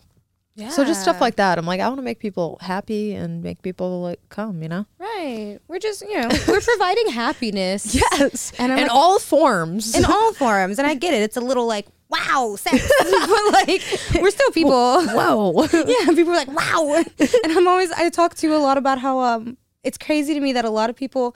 Yeah. 0.56 0.70
so 0.70 0.86
just 0.86 1.02
stuff 1.02 1.20
like 1.20 1.38
that 1.38 1.58
i'm 1.58 1.66
like 1.66 1.80
i 1.82 1.88
want 1.88 1.98
to 1.98 2.04
make 2.04 2.20
people 2.20 2.60
happy 2.62 3.16
and 3.16 3.42
make 3.42 3.64
people 3.64 4.02
like 4.04 4.20
come 4.30 4.62
you 4.62 4.70
know 4.70 4.86
right. 5.00 5.58
We're 5.68 5.80
just 5.80 6.02
you 6.02 6.14
know 6.20 6.28
we're 6.48 6.62
providing 6.62 7.10
happiness. 7.10 7.96
yes 8.12 8.52
And 8.60 8.72
I'm 8.72 8.78
in 8.78 8.84
like- 8.88 8.92
all 8.96 9.18
forms 9.20 9.96
in 9.96 10.06
all 10.06 10.34
forms, 10.44 10.78
and 10.80 10.88
I 10.88 10.94
get 10.96 11.14
it. 11.14 11.22
It's 11.24 11.38
a 11.38 11.42
little 11.42 11.66
like 11.66 11.88
wow, 12.10 12.56
sex, 12.60 12.92
but 13.00 13.52
like 13.54 13.82
we're 14.22 14.30
still 14.32 14.52
people. 14.52 15.04
whoa 15.06 15.64
yeah, 15.74 16.06
people 16.14 16.34
are 16.34 16.36
like 16.46 16.50
wow, 16.54 17.04
and 17.44 17.52
I'm 17.58 17.68
always 17.68 17.92
I 17.92 18.10
talk 18.10 18.36
to 18.36 18.48
you 18.48 18.56
a 18.56 18.58
lot 18.62 18.78
about 18.78 19.00
how 19.00 19.20
um 19.20 19.58
it's 19.84 19.98
crazy 19.98 20.34
to 20.34 20.40
me 20.40 20.54
that 20.54 20.66
a 20.66 20.70
lot 20.70 20.90
of 20.90 20.96
people. 20.96 21.36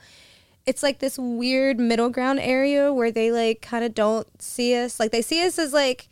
It's 0.66 0.84
like 0.84 1.00
this 1.00 1.18
weird 1.18 1.80
middle 1.80 2.10
ground 2.10 2.40
area 2.42 2.92
where 2.94 3.10
they 3.12 3.32
like 3.32 3.62
kind 3.62 3.86
of 3.86 3.94
don't 3.96 4.28
see 4.42 4.76
us. 4.76 5.00
Like 5.00 5.12
they 5.12 5.22
see 5.22 5.46
us 5.46 5.58
as 5.58 5.72
like 5.74 6.10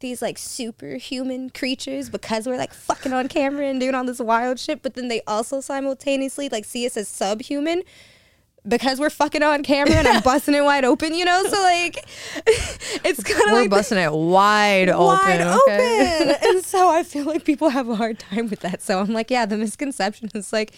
these 0.00 0.22
like 0.22 0.38
superhuman 0.38 1.50
creatures 1.50 2.08
because 2.08 2.46
we're 2.46 2.56
like 2.56 2.72
fucking 2.72 3.12
on 3.12 3.28
camera 3.28 3.66
and 3.66 3.80
doing 3.80 3.94
all 3.94 4.04
this 4.04 4.20
wild 4.20 4.58
shit, 4.58 4.82
but 4.82 4.94
then 4.94 5.08
they 5.08 5.22
also 5.26 5.60
simultaneously 5.60 6.48
like 6.48 6.64
see 6.64 6.86
us 6.86 6.96
as 6.96 7.08
subhuman 7.08 7.82
because 8.66 9.00
we're 9.00 9.10
fucking 9.10 9.42
on 9.42 9.62
camera 9.62 9.94
and 9.96 10.08
I'm 10.08 10.22
busting 10.24 10.54
it 10.54 10.62
wide 10.62 10.84
open, 10.84 11.14
you 11.14 11.24
know? 11.24 11.42
So 11.44 11.62
like 11.62 11.96
it's 13.04 13.22
kind 13.22 13.46
of 13.46 13.52
we're 13.52 13.62
like 13.62 13.70
busting 13.70 13.98
it 13.98 14.12
wide, 14.12 14.88
wide 14.88 15.40
open 15.40 15.48
okay? 15.48 16.20
open. 16.20 16.36
and 16.48 16.64
so 16.64 16.88
I 16.90 17.02
feel 17.02 17.24
like 17.24 17.44
people 17.44 17.70
have 17.70 17.88
a 17.88 17.96
hard 17.96 18.18
time 18.18 18.48
with 18.48 18.60
that. 18.60 18.82
So 18.82 19.00
I'm 19.00 19.12
like, 19.12 19.30
yeah, 19.30 19.46
the 19.46 19.56
misconception 19.56 20.30
is 20.34 20.52
like 20.52 20.74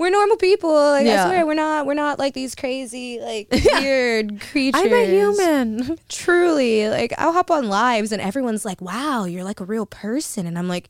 we're 0.00 0.10
normal 0.10 0.36
people. 0.36 0.72
Like 0.72 1.06
Yeah. 1.06 1.26
I 1.26 1.28
swear 1.28 1.46
we're 1.46 1.54
not 1.54 1.86
we're 1.86 1.94
not 1.94 2.18
like 2.18 2.34
these 2.34 2.54
crazy, 2.54 3.20
like 3.20 3.48
weird 3.80 4.40
creatures. 4.40 4.80
i'm 4.82 4.92
a 4.92 5.04
human 5.06 5.98
Truly. 6.08 6.88
Like 6.88 7.12
I'll 7.18 7.32
hop 7.34 7.50
on 7.50 7.68
lives 7.68 8.10
and 8.10 8.20
everyone's 8.20 8.64
like, 8.64 8.80
Wow, 8.80 9.24
you're 9.26 9.44
like 9.44 9.60
a 9.60 9.64
real 9.64 9.86
person 9.86 10.46
and 10.46 10.58
I'm 10.58 10.66
like 10.68 10.88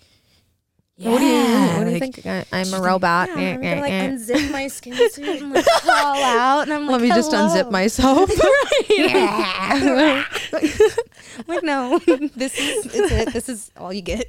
yeah, 1.00 1.10
what 1.10 1.18
do 1.18 1.24
you 1.24 1.78
what 1.78 1.84
do 1.84 1.90
you 1.92 1.98
like, 1.98 2.14
think 2.14 2.26
I, 2.26 2.44
i'm 2.52 2.68
a 2.68 2.70
like, 2.72 2.82
robot 2.82 3.28
Yeah, 3.30 3.54
I'm 3.54 3.62
gonna 3.62 3.80
like 3.80 3.92
unzip 3.92 4.52
my 4.52 4.68
skin 4.68 4.94
suit 5.10 5.40
and 5.40 5.50
like 5.50 5.64
crawl 5.80 6.22
out 6.22 6.62
and 6.64 6.74
I'm 6.74 6.86
like 6.86 6.92
let 6.92 7.00
me 7.00 7.08
just 7.08 7.32
unzip 7.32 7.70
myself 7.70 8.30
yeah. 8.90 10.24
like 11.46 11.62
no, 11.62 11.98
this 11.98 12.58
is 12.58 12.86
it's 12.86 13.12
it. 13.12 13.32
This 13.32 13.48
is 13.48 13.70
all 13.76 13.92
you 13.92 14.02
get. 14.02 14.26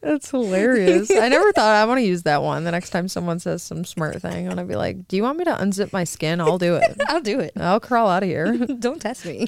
That's 0.00 0.30
hilarious. 0.30 1.10
I 1.10 1.28
never 1.28 1.52
thought 1.52 1.74
I 1.74 1.84
want 1.86 1.98
to 1.98 2.04
use 2.04 2.22
that 2.22 2.42
one. 2.42 2.64
The 2.64 2.70
next 2.70 2.90
time 2.90 3.08
someone 3.08 3.38
says 3.38 3.62
some 3.62 3.84
smart 3.84 4.20
thing, 4.22 4.46
I'm 4.46 4.50
gonna 4.50 4.64
be 4.64 4.76
like, 4.76 5.08
"Do 5.08 5.16
you 5.16 5.22
want 5.22 5.38
me 5.38 5.44
to 5.44 5.54
unzip 5.54 5.92
my 5.92 6.04
skin? 6.04 6.40
I'll 6.40 6.58
do 6.58 6.76
it. 6.76 7.00
I'll 7.08 7.20
do 7.20 7.40
it. 7.40 7.52
I'll 7.56 7.80
crawl 7.80 8.08
out 8.08 8.22
of 8.22 8.28
here." 8.28 8.56
Don't 8.78 9.00
test 9.00 9.24
me. 9.24 9.46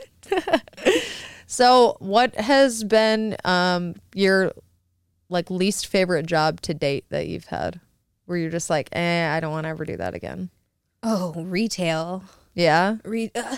So, 1.47 1.97
what 2.01 2.35
has 2.37 2.85
been 2.85 3.37
um 3.45 3.95
your 4.15 4.53
like 5.29 5.51
least 5.51 5.87
favorite 5.87 6.27
job 6.27 6.61
to 6.63 6.75
date 6.75 7.05
that 7.11 7.27
you've 7.27 7.47
had, 7.47 7.81
where 8.27 8.39
you're 8.39 8.51
just 8.51 8.71
like, 8.71 8.89
"Eh, 8.93 9.29
I 9.29 9.41
don't 9.41 9.53
want 9.53 9.65
to 9.65 9.69
ever 9.71 9.85
do 9.85 9.97
that 9.97 10.15
again." 10.15 10.51
Oh, 11.03 11.33
retail. 11.37 12.25
Yeah. 12.55 12.97
Re- 13.05 13.33
uh, 13.35 13.57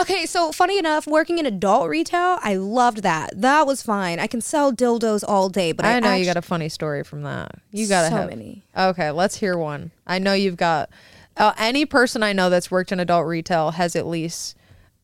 okay, 0.00 0.26
so 0.26 0.52
funny 0.52 0.78
enough, 0.78 1.06
working 1.06 1.38
in 1.38 1.46
adult 1.46 1.88
retail, 1.88 2.38
I 2.42 2.56
loved 2.56 3.02
that. 3.02 3.30
That 3.40 3.66
was 3.66 3.82
fine. 3.82 4.18
I 4.18 4.26
can 4.26 4.40
sell 4.40 4.72
dildos 4.72 5.22
all 5.26 5.48
day, 5.48 5.72
but 5.72 5.86
I, 5.86 5.96
I 5.96 6.00
know 6.00 6.14
you 6.14 6.24
got 6.24 6.36
a 6.36 6.42
funny 6.42 6.68
story 6.68 7.04
from 7.04 7.22
that. 7.22 7.52
You 7.70 7.86
gotta 7.86 8.08
so 8.08 8.16
have. 8.16 8.28
many. 8.28 8.64
Okay, 8.76 9.10
let's 9.10 9.36
hear 9.36 9.56
one. 9.56 9.92
I 10.06 10.18
know 10.18 10.34
you've 10.34 10.56
got. 10.56 10.90
Uh, 11.36 11.54
any 11.56 11.86
person 11.86 12.22
I 12.22 12.34
know 12.34 12.50
that's 12.50 12.70
worked 12.70 12.92
in 12.92 13.00
adult 13.00 13.26
retail 13.26 13.70
has 13.70 13.96
at 13.96 14.06
least 14.06 14.54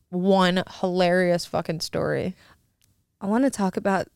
one 0.09 0.63
hilarious 0.79 1.45
fucking 1.45 1.79
story. 1.79 2.35
I 3.21 3.25
want 3.25 3.45
to 3.45 3.49
talk 3.49 3.77
about 3.77 4.07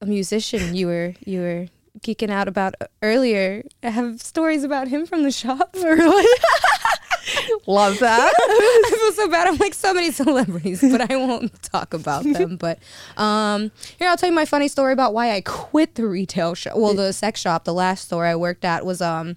a 0.00 0.06
musician 0.06 0.74
you 0.74 0.86
were 0.86 1.14
you 1.24 1.40
were 1.40 1.66
geeking 2.00 2.30
out 2.30 2.48
about 2.48 2.74
earlier. 3.02 3.62
I 3.82 3.90
have 3.90 4.20
stories 4.20 4.62
about 4.62 4.88
him 4.88 5.06
from 5.06 5.22
the 5.24 5.32
shop. 5.32 5.74
Really? 5.74 6.28
Love 7.66 7.98
that. 7.98 8.32
I 8.38 8.96
feel 8.98 9.12
so 9.12 9.30
bad. 9.30 9.48
I'm 9.48 9.56
like 9.56 9.74
so 9.74 9.92
many 9.92 10.10
celebrities, 10.12 10.80
but 10.80 11.10
I 11.10 11.16
won't 11.16 11.62
talk 11.62 11.92
about 11.92 12.24
them. 12.24 12.56
But 12.56 12.78
um, 13.16 13.70
here 13.98 14.08
I'll 14.08 14.16
tell 14.16 14.28
you 14.28 14.34
my 14.34 14.44
funny 14.44 14.68
story 14.68 14.92
about 14.92 15.12
why 15.12 15.32
I 15.32 15.40
quit 15.42 15.96
the 15.96 16.06
retail 16.06 16.54
shop. 16.54 16.76
Well, 16.76 16.94
the 16.94 17.12
sex 17.12 17.40
shop. 17.40 17.64
The 17.64 17.74
last 17.74 18.06
store 18.06 18.24
I 18.24 18.36
worked 18.36 18.64
at 18.64 18.86
was 18.86 19.02
um, 19.02 19.36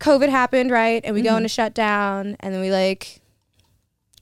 COVID 0.00 0.28
happened, 0.28 0.70
right? 0.70 1.02
And 1.04 1.14
we 1.14 1.22
go 1.22 1.36
into 1.36 1.48
shutdown, 1.48 2.36
and 2.40 2.54
then 2.54 2.60
we 2.60 2.70
like 2.70 3.20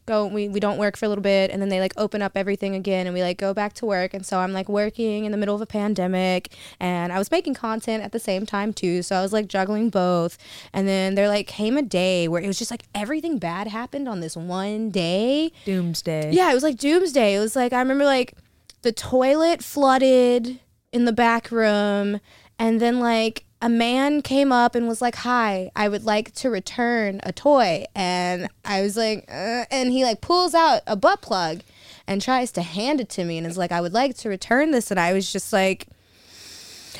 go 0.06 0.26
we, 0.26 0.48
we 0.48 0.58
don't 0.60 0.78
work 0.78 0.96
for 0.96 1.04
a 1.04 1.08
little 1.08 1.22
bit 1.22 1.50
and 1.50 1.62
then 1.62 1.68
they 1.68 1.80
like 1.80 1.92
open 1.96 2.22
up 2.22 2.32
everything 2.34 2.74
again 2.74 3.06
and 3.06 3.14
we 3.14 3.22
like 3.22 3.38
go 3.38 3.54
back 3.54 3.72
to 3.72 3.86
work 3.86 4.12
and 4.14 4.26
so 4.26 4.38
i'm 4.38 4.52
like 4.52 4.68
working 4.68 5.24
in 5.24 5.32
the 5.32 5.38
middle 5.38 5.54
of 5.54 5.60
a 5.60 5.66
pandemic 5.66 6.52
and 6.80 7.12
i 7.12 7.18
was 7.18 7.30
making 7.30 7.54
content 7.54 8.02
at 8.02 8.12
the 8.12 8.18
same 8.18 8.44
time 8.44 8.72
too 8.72 9.02
so 9.02 9.16
i 9.16 9.22
was 9.22 9.32
like 9.32 9.46
juggling 9.46 9.90
both 9.90 10.36
and 10.72 10.88
then 10.88 11.14
there 11.14 11.28
like 11.28 11.46
came 11.46 11.76
a 11.76 11.82
day 11.82 12.26
where 12.26 12.42
it 12.42 12.46
was 12.46 12.58
just 12.58 12.70
like 12.70 12.84
everything 12.94 13.38
bad 13.38 13.68
happened 13.68 14.08
on 14.08 14.20
this 14.20 14.36
one 14.36 14.90
day 14.90 15.52
Doomsday. 15.64 16.32
yeah 16.32 16.50
it 16.50 16.54
was 16.54 16.62
like 16.62 16.78
doomsday 16.78 17.34
it 17.34 17.38
was 17.38 17.54
like 17.54 17.72
i 17.72 17.78
remember 17.78 18.04
like 18.04 18.34
the 18.82 18.92
toilet 18.92 19.62
flooded 19.62 20.58
in 20.92 21.04
the 21.04 21.12
back 21.12 21.50
room 21.50 22.20
and 22.58 22.80
then 22.80 22.98
like 23.00 23.44
a 23.62 23.68
man 23.68 24.22
came 24.22 24.50
up 24.50 24.74
and 24.74 24.88
was 24.88 25.00
like 25.00 25.14
hi 25.14 25.70
i 25.76 25.88
would 25.88 26.04
like 26.04 26.34
to 26.34 26.50
return 26.50 27.20
a 27.22 27.32
toy. 27.32 27.84
And 27.94 28.48
i 28.64 28.82
was 28.82 28.96
like 28.96 29.24
uh, 29.28 29.64
and 29.70 29.90
he 29.90 30.04
like 30.04 30.20
pulls 30.20 30.52
out 30.52 30.82
a 30.86 30.96
butt 30.96 31.22
plug 31.22 31.60
and 32.06 32.20
tries 32.20 32.50
to 32.52 32.62
hand 32.62 33.00
it 33.00 33.08
to 33.10 33.24
me 33.24 33.38
and 33.38 33.46
is 33.46 33.56
like 33.56 33.72
i 33.72 33.80
would 33.80 33.94
like 33.94 34.16
to 34.18 34.28
return 34.28 34.72
this. 34.72 34.90
And 34.90 34.98
i 35.00 35.12
was 35.12 35.32
just 35.32 35.52
like 35.52 35.86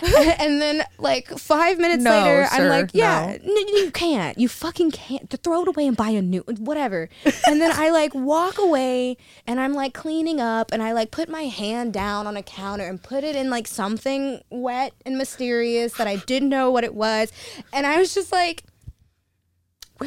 and 0.38 0.60
then 0.60 0.84
like 0.98 1.28
five 1.38 1.78
minutes 1.78 2.02
No, 2.02 2.10
later 2.10 2.46
i'm 2.50 2.68
like 2.68 2.90
yeah 2.94 3.36
no. 3.42 3.52
n- 3.52 3.68
you 3.68 3.90
can't. 3.90 4.38
You 4.38 4.48
fucking 4.48 4.90
can't. 4.92 5.28
Throw 5.42 5.62
it 5.62 5.68
away 5.68 5.86
and 5.86 5.96
buy 5.96 6.10
a 6.10 6.22
new 6.22 6.40
whatever. 6.58 7.08
And 7.46 7.60
then 7.60 7.72
i 7.74 7.90
like 7.90 8.14
walk 8.14 8.58
away 8.58 9.16
and 9.46 9.60
i'm 9.60 9.74
like 9.74 9.92
cleaning 9.94 10.40
up 10.40 10.72
and 10.72 10.82
i 10.82 10.92
like 10.92 11.10
put 11.10 11.28
my 11.28 11.42
hand 11.42 11.92
down 11.92 12.26
on 12.26 12.36
a 12.36 12.42
counter 12.42 12.84
and 12.86 13.02
put 13.02 13.24
it 13.24 13.34
in 13.36 13.50
like 13.50 13.66
something 13.66 14.42
wet 14.50 14.92
and 15.04 15.18
mysterious 15.18 15.94
that 15.94 16.06
i 16.06 16.16
didn't 16.16 16.48
know 16.48 16.70
what 16.70 16.84
it 16.84 16.94
was. 16.94 17.32
And 17.72 17.86
i 17.86 17.98
was 17.98 18.14
just 18.14 18.32
like 18.32 18.64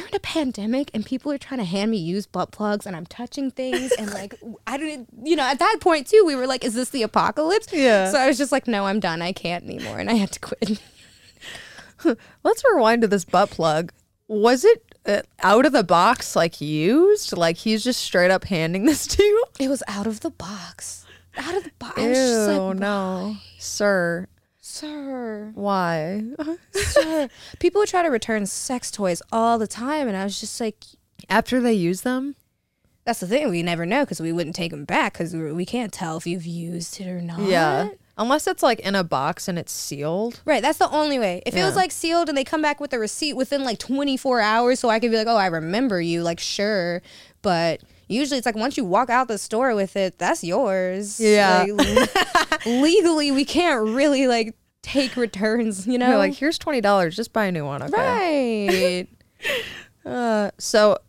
we're 0.02 0.08
in 0.08 0.16
a 0.16 0.20
pandemic 0.20 0.92
and 0.94 1.06
people 1.06 1.32
are 1.32 1.38
trying 1.38 1.60
to 1.60 1.66
hand 1.66 1.92
me 1.92 1.98
used 1.98 2.32
butt 2.32 2.52
plugs 2.52 2.86
and 2.86 2.96
I'm 2.96 3.06
touching 3.06 3.52
things 3.52 3.92
and 3.94 4.14
like 4.14 4.36
I 4.68 4.78
don't 4.78 5.08
you 5.24 5.36
know 5.36 5.44
at 5.44 5.60
that 5.60 5.78
point 5.82 6.08
too 6.08 6.24
we 6.26 6.36
were 6.36 6.48
like 6.48 6.64
is 6.64 6.74
this 6.74 6.90
the 6.90 7.04
apocalypse 7.04 7.72
Yeah. 7.74 8.12
so 8.12 8.18
I 8.18 8.28
was 8.28 8.38
just 8.38 8.52
like 8.52 8.68
no 8.68 8.86
I'm 8.86 9.00
done 9.00 9.22
I 9.22 9.32
can't 9.32 9.64
anymore 9.64 10.00
and 10.00 10.10
I 10.10 10.14
had 10.14 10.32
to 10.34 10.40
quit 10.40 10.82
Let's 12.44 12.64
rewind 12.72 13.02
to 13.02 13.08
this 13.08 13.26
butt 13.26 13.50
plug. 13.50 13.92
Was 14.28 14.64
it 14.66 14.84
uh, 15.06 15.22
out 15.42 15.66
of 15.66 15.72
the 15.72 15.84
box, 15.84 16.36
like 16.36 16.60
used? 16.62 17.36
Like 17.36 17.58
he's 17.58 17.84
just 17.84 18.02
straight 18.02 18.30
up 18.32 18.44
handing 18.44 18.86
this 18.86 19.08
to 19.08 19.24
you? 19.24 19.46
it 19.60 19.70
was 19.70 19.82
out 19.88 20.06
of 20.08 20.20
the 20.20 20.30
box 20.30 21.06
out 21.38 21.56
of 21.56 21.64
the 21.64 21.72
box 21.80 21.98
I 21.98 22.08
was 22.08 22.18
just 22.18 22.50
Ew, 22.52 22.58
like 22.58 22.78
no, 22.78 23.36
sir. 23.60 24.28
Sir 24.76 25.52
Why? 25.56 26.24
sir 26.72 27.30
people 27.60 27.80
would 27.80 27.90
try 27.90 28.04
to 28.04 28.10
return 28.10 28.46
sex 28.46 28.92
toys 28.92 29.22
all 29.32 29.58
the 29.58 29.68
time 29.68 30.08
and 30.08 30.18
I 30.18 30.24
was 30.24 30.40
just 30.40 30.60
like 30.60 30.84
After 31.30 31.60
they 31.62 31.74
use 31.74 32.02
them? 32.02 32.36
that's 33.06 33.20
the 33.20 33.28
thing 33.28 33.50
we 33.50 33.62
never 33.64 33.86
know 33.86 34.04
because 34.04 34.20
we 34.20 34.32
wouldn't 34.32 34.56
take 34.56 34.72
them 34.72 34.84
back 34.84 35.14
because 35.14 35.34
we, 35.34 35.52
we 35.52 35.66
can't 35.66 35.94
tell 35.94 36.18
if 36.18 36.26
you've 36.26 36.46
used 36.46 37.00
it 37.00 37.08
or 37.08 37.22
not 37.22 37.40
Yeah. 37.40 37.90
Unless 38.18 38.48
it's 38.48 38.64
like 38.64 38.80
in 38.80 38.96
a 38.96 39.04
box 39.04 39.48
and 39.50 39.60
it's 39.60 39.74
sealed. 39.74 40.40
Right, 40.46 40.62
that's 40.62 40.78
the 40.78 40.90
only 40.90 41.20
way. 41.20 41.44
If 41.46 41.54
it 41.54 41.64
was 41.66 41.76
like 41.76 41.92
sealed 41.92 42.30
and 42.30 42.38
they 42.38 42.46
come 42.46 42.62
back 42.62 42.80
with 42.80 42.94
a 42.94 43.00
receipt 43.00 43.34
within 43.34 43.66
like 43.66 43.78
24 43.78 44.40
hours, 44.40 44.80
so 44.80 44.90
I 44.90 45.00
could 45.00 45.12
be 45.12 45.18
like, 45.18 45.28
oh, 45.28 45.36
I 45.36 45.48
remember 45.48 46.00
you, 46.00 46.24
like, 46.24 46.40
sure. 46.40 47.02
But 47.42 47.82
usually 48.08 48.38
it's 48.38 48.46
like 48.46 48.56
once 48.56 48.78
you 48.78 48.86
walk 48.86 49.10
out 49.10 49.28
the 49.28 49.38
store 49.38 49.76
with 49.76 49.98
it, 49.98 50.18
that's 50.18 50.46
yours. 50.46 51.20
Yeah. 51.20 51.66
Like, 51.70 52.66
legally, 52.66 53.32
we 53.32 53.44
can't 53.44 53.86
really 53.90 54.28
like 54.28 54.56
take 54.86 55.16
returns, 55.18 55.88
you 55.88 55.98
know? 55.98 56.10
You're 56.10 56.18
like, 56.18 56.36
here's 56.36 56.58
twenty 56.58 56.82
dollars, 56.82 57.16
just 57.16 57.34
buy 57.34 57.46
a 57.46 57.52
new 57.52 57.66
one, 57.66 57.84
okay? 57.84 59.08
right. 59.08 59.08
Uh, 60.06 60.52
so, 60.60 61.00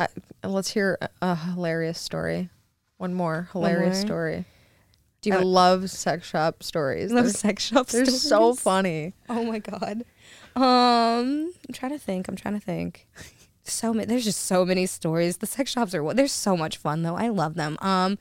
uh, 0.00 0.08
let's 0.42 0.68
hear 0.72 0.98
a, 1.00 1.08
a 1.22 1.36
hilarious 1.36 1.96
story. 1.96 2.50
One 2.98 3.14
more 3.14 3.48
hilarious 3.52 3.98
more? 3.98 4.06
story. 4.06 4.44
Do 5.20 5.30
you 5.30 5.36
I 5.36 5.42
love 5.42 5.88
sex 5.90 6.26
shop 6.26 6.64
stories. 6.64 7.12
love 7.12 7.26
They're, 7.26 7.32
sex 7.32 7.62
shop 7.62 7.86
they're 7.86 8.04
so 8.06 8.54
funny. 8.54 9.14
Oh 9.28 9.44
my 9.44 9.60
god. 9.60 10.04
Um, 10.56 11.52
I'm 11.66 11.72
trying 11.72 11.92
to 11.92 11.98
think. 11.98 12.26
I'm 12.26 12.34
trying 12.34 12.54
to 12.54 12.60
think. 12.64 13.06
So 13.62 13.94
many. 13.94 14.06
There's 14.06 14.24
just 14.24 14.40
so 14.40 14.64
many 14.64 14.86
stories. 14.86 15.36
The 15.36 15.46
sex 15.46 15.70
shops 15.70 15.94
are. 15.94 16.14
They're 16.14 16.26
so 16.26 16.56
much 16.56 16.76
fun 16.78 17.02
though. 17.02 17.14
I 17.14 17.28
love 17.28 17.54
them. 17.54 17.78
Um, 17.80 18.18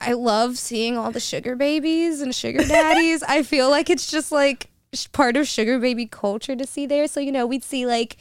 I 0.00 0.12
love 0.12 0.58
seeing 0.58 0.96
all 0.96 1.10
the 1.10 1.20
sugar 1.20 1.56
babies 1.56 2.20
and 2.20 2.34
sugar 2.34 2.62
daddies. 2.64 3.22
I 3.22 3.42
feel 3.42 3.68
like 3.70 3.90
it's 3.90 4.10
just 4.10 4.30
like 4.30 4.70
part 5.12 5.36
of 5.36 5.46
sugar 5.48 5.78
baby 5.78 6.06
culture 6.06 6.54
to 6.56 6.66
see 6.66 6.86
there. 6.86 7.06
So 7.08 7.20
you 7.20 7.32
know, 7.32 7.46
we'd 7.46 7.64
see 7.64 7.84
like 7.86 8.16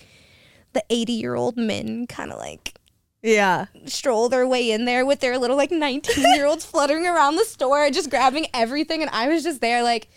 the 0.74 0.84
80 0.90 1.14
year 1.14 1.36
old 1.36 1.56
men 1.58 2.08
kind 2.08 2.32
of 2.32 2.40
like 2.40 2.74
Yeah. 3.22 3.68
stroll 3.86 4.28
their 4.30 4.48
way 4.48 4.72
in 4.72 4.86
there 4.86 5.06
with 5.06 5.20
their 5.20 5.38
little 5.38 5.56
like 5.58 5.72
19 5.72 6.24
year 6.36 6.46
olds 6.46 6.66
fluttering 6.72 7.06
around 7.06 7.36
the 7.36 7.46
store, 7.46 7.90
just 7.92 8.10
grabbing 8.10 8.48
everything. 8.54 9.02
And 9.02 9.12
I 9.12 9.28
was 9.28 9.44
just 9.44 9.62
there 9.62 9.84
like, 9.84 10.08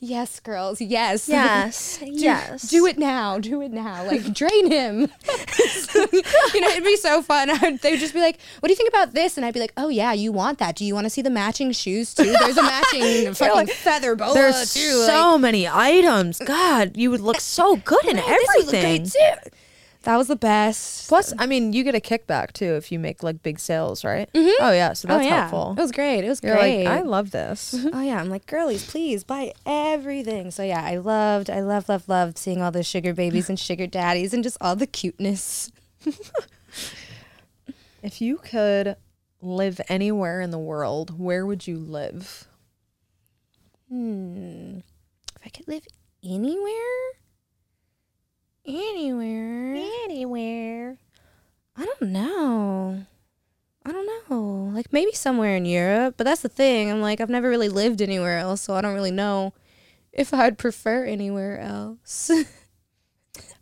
yes, 0.00 0.40
girls, 0.40 0.80
yes. 0.80 1.28
Yes. 1.36 1.98
Do, 1.98 2.06
yes. 2.10 2.62
Do 2.68 2.86
it 2.86 2.98
now. 2.98 3.38
Do 3.38 3.60
it 3.62 3.72
now. 3.72 4.04
Like, 4.06 4.32
drain 4.32 4.70
him. 4.70 5.08
You 6.54 6.60
know, 6.60 6.68
it'd 6.68 6.84
be 6.84 6.96
so 6.96 7.22
fun. 7.22 7.50
I'd, 7.50 7.80
they'd 7.80 7.98
just 7.98 8.14
be 8.14 8.20
like, 8.20 8.38
what 8.60 8.68
do 8.68 8.72
you 8.72 8.76
think 8.76 8.88
about 8.88 9.12
this? 9.12 9.36
And 9.36 9.44
I'd 9.44 9.52
be 9.54 9.60
like, 9.60 9.72
oh, 9.76 9.88
yeah, 9.88 10.12
you 10.12 10.32
want 10.32 10.58
that. 10.58 10.76
Do 10.76 10.84
you 10.84 10.94
want 10.94 11.04
to 11.04 11.10
see 11.10 11.22
the 11.22 11.30
matching 11.30 11.72
shoes, 11.72 12.14
too? 12.14 12.24
There's 12.24 12.56
a 12.56 12.62
matching 12.62 13.34
fucking 13.34 13.54
like, 13.54 13.70
feather 13.70 14.14
boa, 14.16 14.32
There's 14.34 14.72
too. 14.72 15.04
so 15.06 15.32
like, 15.32 15.40
many 15.40 15.68
items. 15.68 16.38
God, 16.38 16.96
you 16.96 17.10
would 17.10 17.20
look 17.20 17.40
so 17.40 17.76
good 17.76 18.04
in 18.06 18.16
"Man, 18.16 18.24
oh, 18.26 18.30
this 18.30 18.48
would 18.56 18.66
look 18.66 18.70
great, 18.72 18.84
everything. 19.16 19.52
Too." 20.06 20.10
That 20.10 20.16
was 20.16 20.28
the 20.28 20.36
best. 20.36 21.08
Plus, 21.08 21.32
I 21.38 21.46
mean, 21.46 21.72
you 21.72 21.84
get 21.84 21.94
a 21.94 22.00
kickback 22.00 22.52
too 22.52 22.74
if 22.74 22.90
you 22.90 22.98
make 22.98 23.22
like 23.22 23.42
big 23.42 23.58
sales, 23.58 24.04
right? 24.04 24.28
Oh 24.34 24.72
yeah, 24.72 24.92
so 24.92 25.08
that's 25.08 25.24
oh, 25.24 25.28
yeah. 25.28 25.40
helpful. 25.40 25.74
It 25.76 25.80
was 25.82 25.92
great. 25.92 26.24
It 26.24 26.28
was 26.28 26.40
You're 26.42 26.56
great. 26.56 26.84
like, 26.84 26.98
I 26.98 27.02
love 27.02 27.30
this. 27.30 27.74
oh 27.92 28.00
yeah, 28.00 28.20
I'm 28.20 28.28
like, 28.28 28.46
girlies, 28.46 28.86
please 28.86 29.24
buy 29.24 29.52
everything. 29.64 30.50
So 30.50 30.62
yeah, 30.62 30.82
I 30.82 30.96
loved, 30.96 31.50
I 31.50 31.60
loved, 31.60 31.88
loved, 31.88 32.08
loved 32.08 32.38
seeing 32.38 32.62
all 32.62 32.70
the 32.70 32.82
sugar 32.82 33.12
babies 33.12 33.48
and 33.48 33.58
sugar 33.58 33.86
daddies 33.86 34.32
and 34.32 34.42
just 34.42 34.56
all 34.60 34.76
the 34.76 34.86
cuteness. 34.86 35.70
if 38.02 38.20
you 38.20 38.38
could 38.38 38.96
live 39.40 39.80
anywhere 39.88 40.40
in 40.40 40.50
the 40.50 40.58
world, 40.58 41.18
where 41.18 41.46
would 41.46 41.66
you 41.66 41.78
live? 41.78 42.46
Hmm. 43.88 44.78
If 45.36 45.42
I 45.44 45.48
could 45.48 45.68
live 45.68 45.86
anywhere, 46.24 47.12
anywhere, 48.66 49.76
Anywhere. 50.04 50.98
I 51.76 51.84
don't 51.84 52.10
know. 52.10 53.04
I 53.84 53.92
don't 53.92 54.30
know. 54.30 54.70
Like 54.74 54.92
maybe 54.92 55.12
somewhere 55.12 55.56
in 55.56 55.64
Europe, 55.64 56.14
but 56.16 56.24
that's 56.24 56.42
the 56.42 56.48
thing. 56.48 56.90
I'm 56.90 57.00
like, 57.00 57.20
I've 57.20 57.30
never 57.30 57.48
really 57.48 57.68
lived 57.68 58.00
anywhere 58.00 58.38
else, 58.38 58.62
so 58.62 58.74
I 58.74 58.80
don't 58.80 58.94
really 58.94 59.10
know 59.10 59.52
if 60.12 60.32
I'd 60.34 60.58
prefer 60.58 61.04
anywhere 61.04 61.58
else. 61.58 62.30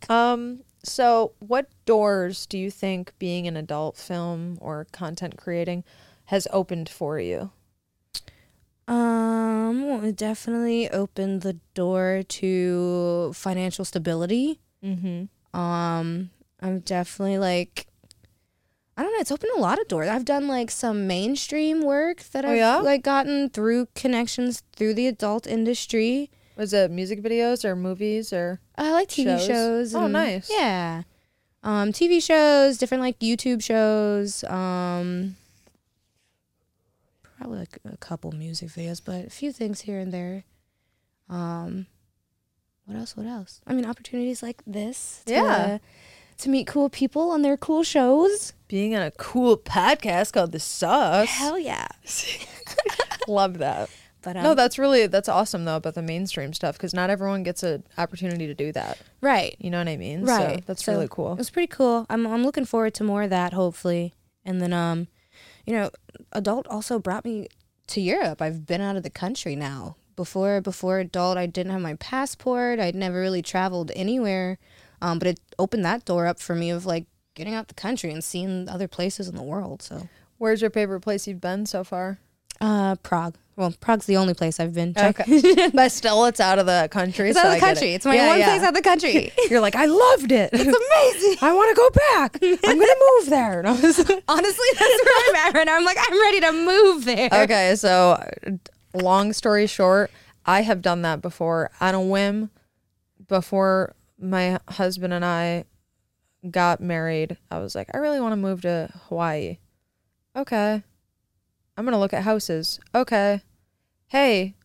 Um. 0.09 0.61
So, 0.83 1.31
what 1.39 1.67
doors 1.85 2.45
do 2.45 2.59
you 2.59 2.69
think 2.69 3.13
being 3.17 3.47
an 3.47 3.57
adult 3.57 3.97
film 3.97 4.59
or 4.61 4.85
content 4.91 5.35
creating 5.35 5.83
has 6.25 6.47
opened 6.53 6.89
for 6.89 7.19
you? 7.19 7.49
Um, 8.87 9.83
it 10.03 10.15
definitely 10.15 10.87
opened 10.91 11.41
the 11.41 11.53
door 11.73 12.21
to 12.23 13.33
financial 13.33 13.83
stability. 13.83 14.59
Mm-hmm. 14.83 15.59
Um, 15.59 16.29
I'm 16.61 16.79
definitely 16.79 17.37
like, 17.37 17.87
I 18.97 19.03
don't 19.03 19.11
know. 19.13 19.19
It's 19.19 19.31
opened 19.31 19.51
a 19.57 19.59
lot 19.61 19.79
of 19.79 19.87
doors. 19.87 20.07
I've 20.09 20.25
done 20.25 20.47
like 20.47 20.71
some 20.71 21.07
mainstream 21.07 21.81
work 21.81 22.23
that 22.31 22.45
Oh, 22.45 22.49
I've 22.51 22.57
yeah? 22.57 22.77
like 22.77 23.03
gotten 23.03 23.49
through 23.49 23.87
connections 23.95 24.63
through 24.75 24.93
the 24.95 25.07
adult 25.07 25.47
industry. 25.47 26.29
Was 26.55 26.73
it 26.73 26.89
music 26.91 27.21
videos 27.21 27.65
or 27.65 27.75
movies 27.75 28.31
or? 28.31 28.59
I 28.77 28.91
like 28.91 29.09
TV 29.09 29.37
Shows? 29.37 29.45
shows. 29.47 29.95
Oh, 29.95 30.07
nice. 30.07 30.49
Yeah. 30.51 31.03
Um, 31.63 31.91
TV 31.91 32.21
shows, 32.23 32.77
different 32.77 33.01
like 33.01 33.19
YouTube 33.19 33.61
shows. 33.63 34.43
Um, 34.45 35.35
probably 37.37 37.59
like 37.59 37.79
a 37.91 37.97
couple 37.97 38.31
music 38.31 38.69
videos, 38.69 39.01
but 39.03 39.25
a 39.25 39.29
few 39.29 39.51
things 39.51 39.81
here 39.81 39.99
and 39.99 40.11
there. 40.13 40.43
Um, 41.29 41.87
what 42.85 42.97
else? 42.97 43.15
What 43.17 43.25
else? 43.25 43.61
I 43.67 43.73
mean, 43.73 43.85
opportunities 43.85 44.41
like 44.43 44.61
this. 44.65 45.23
To, 45.25 45.33
Yeah. 45.33 45.77
To 46.39 46.49
meet 46.49 46.67
cool 46.67 46.89
people 46.89 47.31
on 47.31 47.41
their 47.43 47.55
cool 47.57 47.83
shows. 47.83 48.53
Being 48.67 48.95
on 48.95 49.01
a 49.01 49.11
cool 49.11 49.57
podcast 49.57 50.33
called 50.33 50.51
The 50.51 50.59
Sauce. 50.59 51.29
Hell 51.29 51.57
yeah. 51.57 51.87
Love 53.27 53.57
that. 53.59 53.89
But 54.21 54.37
um, 54.37 54.41
no, 54.43 54.55
that's 54.55 54.79
really 54.79 55.05
that's 55.05 55.29
awesome 55.29 55.65
though 55.65 55.75
about 55.75 55.93
the 55.93 56.01
mainstream 56.01 56.51
stuff 56.51 56.75
because 56.75 56.95
not 56.95 57.11
everyone 57.11 57.43
gets 57.43 57.61
an 57.61 57.83
opportunity 57.95 58.47
to 58.47 58.55
do 58.55 58.71
that. 58.71 58.97
right. 59.21 59.55
You 59.59 59.69
know 59.69 59.77
what 59.77 59.87
I 59.87 59.97
mean? 59.97 60.23
Right. 60.25 60.57
So 60.57 60.63
that's 60.65 60.83
So, 60.83 60.93
really 60.93 61.05
It 61.05 61.11
cool. 61.11 61.35
was 61.35 61.51
pretty 61.51 61.67
cool. 61.67 62.07
I'm 62.09 62.25
I'm 62.25 62.43
looking 62.43 62.65
forward 62.65 62.95
to 62.95 63.03
more 63.03 63.21
of 63.21 63.29
that 63.29 63.53
hopefully. 63.53 64.15
And 64.43 64.59
then 64.59 64.73
um 64.73 65.09
you 65.63 65.73
know, 65.73 65.91
adult 66.31 66.65
also 66.69 66.97
brought 66.97 67.23
me 67.23 67.49
to 67.85 68.01
Europe. 68.01 68.41
I've 68.41 68.65
been 68.65 68.81
out 68.81 68.95
of 68.95 69.03
the 69.03 69.11
country 69.11 69.55
now. 69.55 69.95
Before 70.15 70.61
before 70.61 70.99
adult 70.99 71.37
I 71.37 71.45
didn't 71.45 71.71
have 71.73 71.81
my 71.81 71.95
passport. 71.95 72.79
I'd 72.79 72.95
never 72.95 73.19
really 73.19 73.41
traveled 73.41 73.91
anywhere. 73.95 74.57
Um 75.01 75.19
but 75.19 75.27
it 75.27 75.39
opened 75.59 75.85
that 75.85 76.05
door 76.05 76.25
up 76.27 76.39
for 76.39 76.55
me 76.55 76.69
of 76.71 76.85
like 76.85 77.05
getting 77.35 77.53
out 77.53 77.67
the 77.67 77.73
country 77.73 78.11
and 78.11 78.23
seeing 78.23 78.69
other 78.69 78.87
places 78.87 79.27
in 79.27 79.35
the 79.35 79.43
world. 79.43 79.81
So 79.81 80.07
Where's 80.37 80.61
your 80.61 80.69
favorite 80.71 81.01
place 81.01 81.27
you've 81.27 81.41
been 81.41 81.65
so 81.65 81.83
far? 81.83 82.19
uh 82.61 82.95
Prague. 83.03 83.35
Well, 83.57 83.73
Prague's 83.79 84.05
the 84.05 84.17
only 84.17 84.33
place 84.33 84.59
I've 84.59 84.73
been. 84.73 84.93
Okay. 84.97 85.69
but 85.73 85.89
still, 85.89 86.25
it's 86.25 86.41
out 86.41 86.59
of 86.59 86.65
the 86.65 86.89
country. 86.91 87.29
It's 87.29 87.39
so 87.39 87.45
out 87.47 87.53
of 87.53 87.59
the 87.61 87.65
country. 87.65 87.91
it. 87.93 87.95
It's 87.95 88.05
my 88.05 88.15
Yeah, 88.15 88.27
one 88.27 88.39
yeah. 88.39 88.45
place 88.49 88.63
out 88.63 88.69
of 88.69 88.75
the 88.75 88.81
country. 88.81 89.31
You're 89.49 89.61
like, 89.61 89.75
I 89.77 89.85
loved 89.85 90.33
it. 90.33 90.49
it's 90.51 90.61
amazing. 90.61 91.37
I 91.41 91.53
want 91.53 91.69
to 91.69 91.75
go 91.75 91.89
back. 91.89 92.37
I'm 92.65 92.77
gonna 92.79 92.99
move 93.15 93.29
there. 93.29 93.59
And 93.59 93.67
I 93.69 93.71
was- 93.71 93.99
Honestly, 94.27 94.67
that's 94.73 95.03
where 95.05 95.29
I'm 95.29 95.35
at 95.47 95.53
right 95.55 95.65
now. 95.67 95.77
I'm 95.77 95.85
like, 95.85 95.97
I'm 95.97 96.19
ready 96.21 96.39
to 96.41 96.51
move 96.51 97.05
there. 97.05 97.29
okay, 97.31 97.75
so 97.77 98.21
long 98.95 99.33
story 99.33 99.67
short, 99.67 100.11
I 100.45 100.61
have 100.61 100.81
done 100.81 101.01
that 101.03 101.21
before 101.21 101.71
on 101.79 101.95
a 101.95 102.01
whim. 102.01 102.49
Before 103.27 103.95
my 104.19 104.59
husband 104.69 105.13
and 105.13 105.25
I 105.25 105.65
got 106.49 106.79
married, 106.79 107.37
I 107.49 107.59
was 107.59 107.75
like, 107.75 107.89
I 107.93 107.97
really 107.97 108.19
want 108.19 108.33
to 108.33 108.37
move 108.37 108.61
to 108.61 108.89
Hawaii. 109.07 109.57
Okay. 110.35 110.83
I'm 111.77 111.85
going 111.85 111.93
to 111.93 111.99
look 111.99 112.13
at 112.13 112.23
houses. 112.23 112.79
Okay. 112.93 113.41
Hey, 114.07 114.55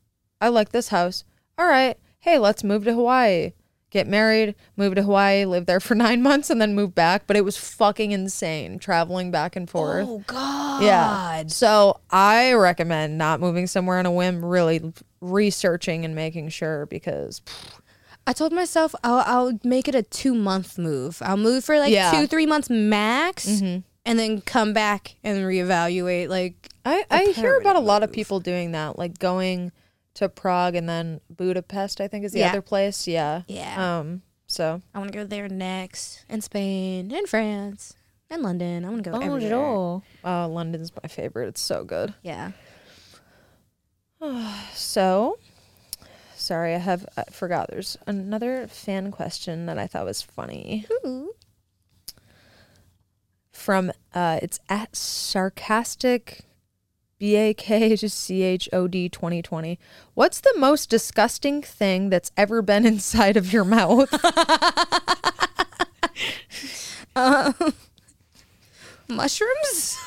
I 0.41 0.49
like 0.49 0.71
this 0.71 0.89
house. 0.89 1.25
All 1.57 1.67
right. 1.67 1.99
Hey, 2.19 2.39
let's 2.39 2.63
move 2.63 2.85
to 2.85 2.95
Hawaii. 2.95 3.53
Get 3.91 4.07
married, 4.07 4.55
move 4.77 4.95
to 4.95 5.03
Hawaii, 5.03 5.45
live 5.45 5.67
there 5.67 5.81
for 5.81 5.95
nine 5.97 6.23
months, 6.23 6.49
and 6.49 6.61
then 6.63 6.75
move 6.75 6.95
back. 6.95 7.25
But 7.27 7.37
it 7.37 7.45
was 7.45 7.57
fucking 7.57 8.13
insane 8.13 8.79
traveling 8.79 9.31
back 9.31 9.57
and 9.57 9.69
forth. 9.69 10.07
Oh 10.09 10.23
God. 10.27 10.83
Yeah. 10.83 11.43
So 11.49 12.01
I 12.11 12.53
recommend 12.53 13.19
not 13.19 13.41
moving 13.41 13.67
somewhere 13.67 13.99
on 13.99 14.07
a 14.07 14.13
whim, 14.13 14.45
really 14.45 14.93
researching 15.21 16.05
and 16.05 16.15
making 16.15 16.49
sure 16.51 16.87
because 16.87 17.43
I 18.27 18.33
told 18.33 18.53
myself 18.53 18.95
I'll, 19.03 19.25
I'll 19.27 19.59
make 19.65 19.89
it 19.89 19.95
a 19.95 20.03
two 20.03 20.35
month 20.35 20.79
move. 20.79 21.21
I'll 21.23 21.37
move 21.37 21.65
for 21.65 21.79
like 21.79 21.93
Yeah. 21.93 22.11
two, 22.13 22.27
three 22.27 22.47
months 22.47 22.71
max, 22.71 23.47
Mhm. 23.47 23.83
and 24.07 24.19
then 24.19 24.41
come 24.41 24.73
back 24.73 25.17
and 25.25 25.39
reevaluate. 25.41 26.29
Like, 26.29 26.55
I 26.85 27.33
hear 27.35 27.57
about 27.59 27.77
a 27.77 27.81
lot 27.81 28.03
of 28.03 28.13
people 28.13 28.41
doing 28.41 28.73
that, 28.73 28.99
like 28.99 29.19
going 29.19 29.73
to 30.15 30.29
Prague 30.29 30.75
and 30.75 30.89
then 30.89 31.21
Budapest, 31.31 32.01
I 32.01 32.09
think 32.09 32.25
is 32.25 32.33
the 32.33 32.41
Yeah. 32.41 32.51
other 32.51 32.63
place. 32.63 33.07
Yeah. 33.07 33.43
yeah, 33.47 33.99
Um, 34.01 34.23
so 34.47 34.83
I 34.95 34.99
want 34.99 35.13
to 35.13 35.17
go 35.19 35.25
there 35.25 35.49
next, 35.49 36.25
and 36.29 36.43
Spain, 36.43 37.13
and 37.13 37.29
France, 37.29 37.95
and 38.29 38.43
London. 38.43 38.85
I 38.85 38.89
want 38.91 39.05
to 39.05 39.11
go 39.11 39.17
Oh, 39.17 39.21
everywhere. 39.21 39.49
sure. 39.51 40.03
uh, 40.25 40.49
London's 40.49 40.93
my 41.03 41.09
favorite. 41.09 41.49
It's 41.49 41.61
so 41.61 41.85
good. 41.85 42.15
Yeah. 42.23 42.53
So, 44.75 45.39
sorry, 46.37 46.75
I 46.75 46.79
have 46.79 47.07
I 47.17 47.25
forgot. 47.31 47.69
There's 47.71 47.97
another 48.07 48.67
fan 48.67 49.11
question 49.11 49.65
that 49.67 49.79
I 49.79 49.87
thought 49.87 50.05
was 50.05 50.21
funny. 50.23 50.87
Ooh. 51.07 51.35
from 53.53 53.93
uh 54.15 54.39
it's 54.43 54.59
at 54.71 54.97
sarcastic 54.97 56.41
B 57.21 57.37
A 57.37 57.55
K 57.55 57.95
C 57.95 58.43
H 58.43 58.69
O 58.73 58.89
D 58.89 59.09
2020. 59.09 59.79
What's 60.15 60.41
the 60.41 60.55
most 60.57 60.89
disgusting 60.91 61.63
thing 61.63 62.09
that's 62.09 62.33
ever 62.37 62.63
been 62.63 62.85
inside 62.93 63.37
of 63.37 63.53
your 63.53 63.65
mouth? 63.65 64.13
Uh, 67.17 67.53
mushrooms. 69.09 69.99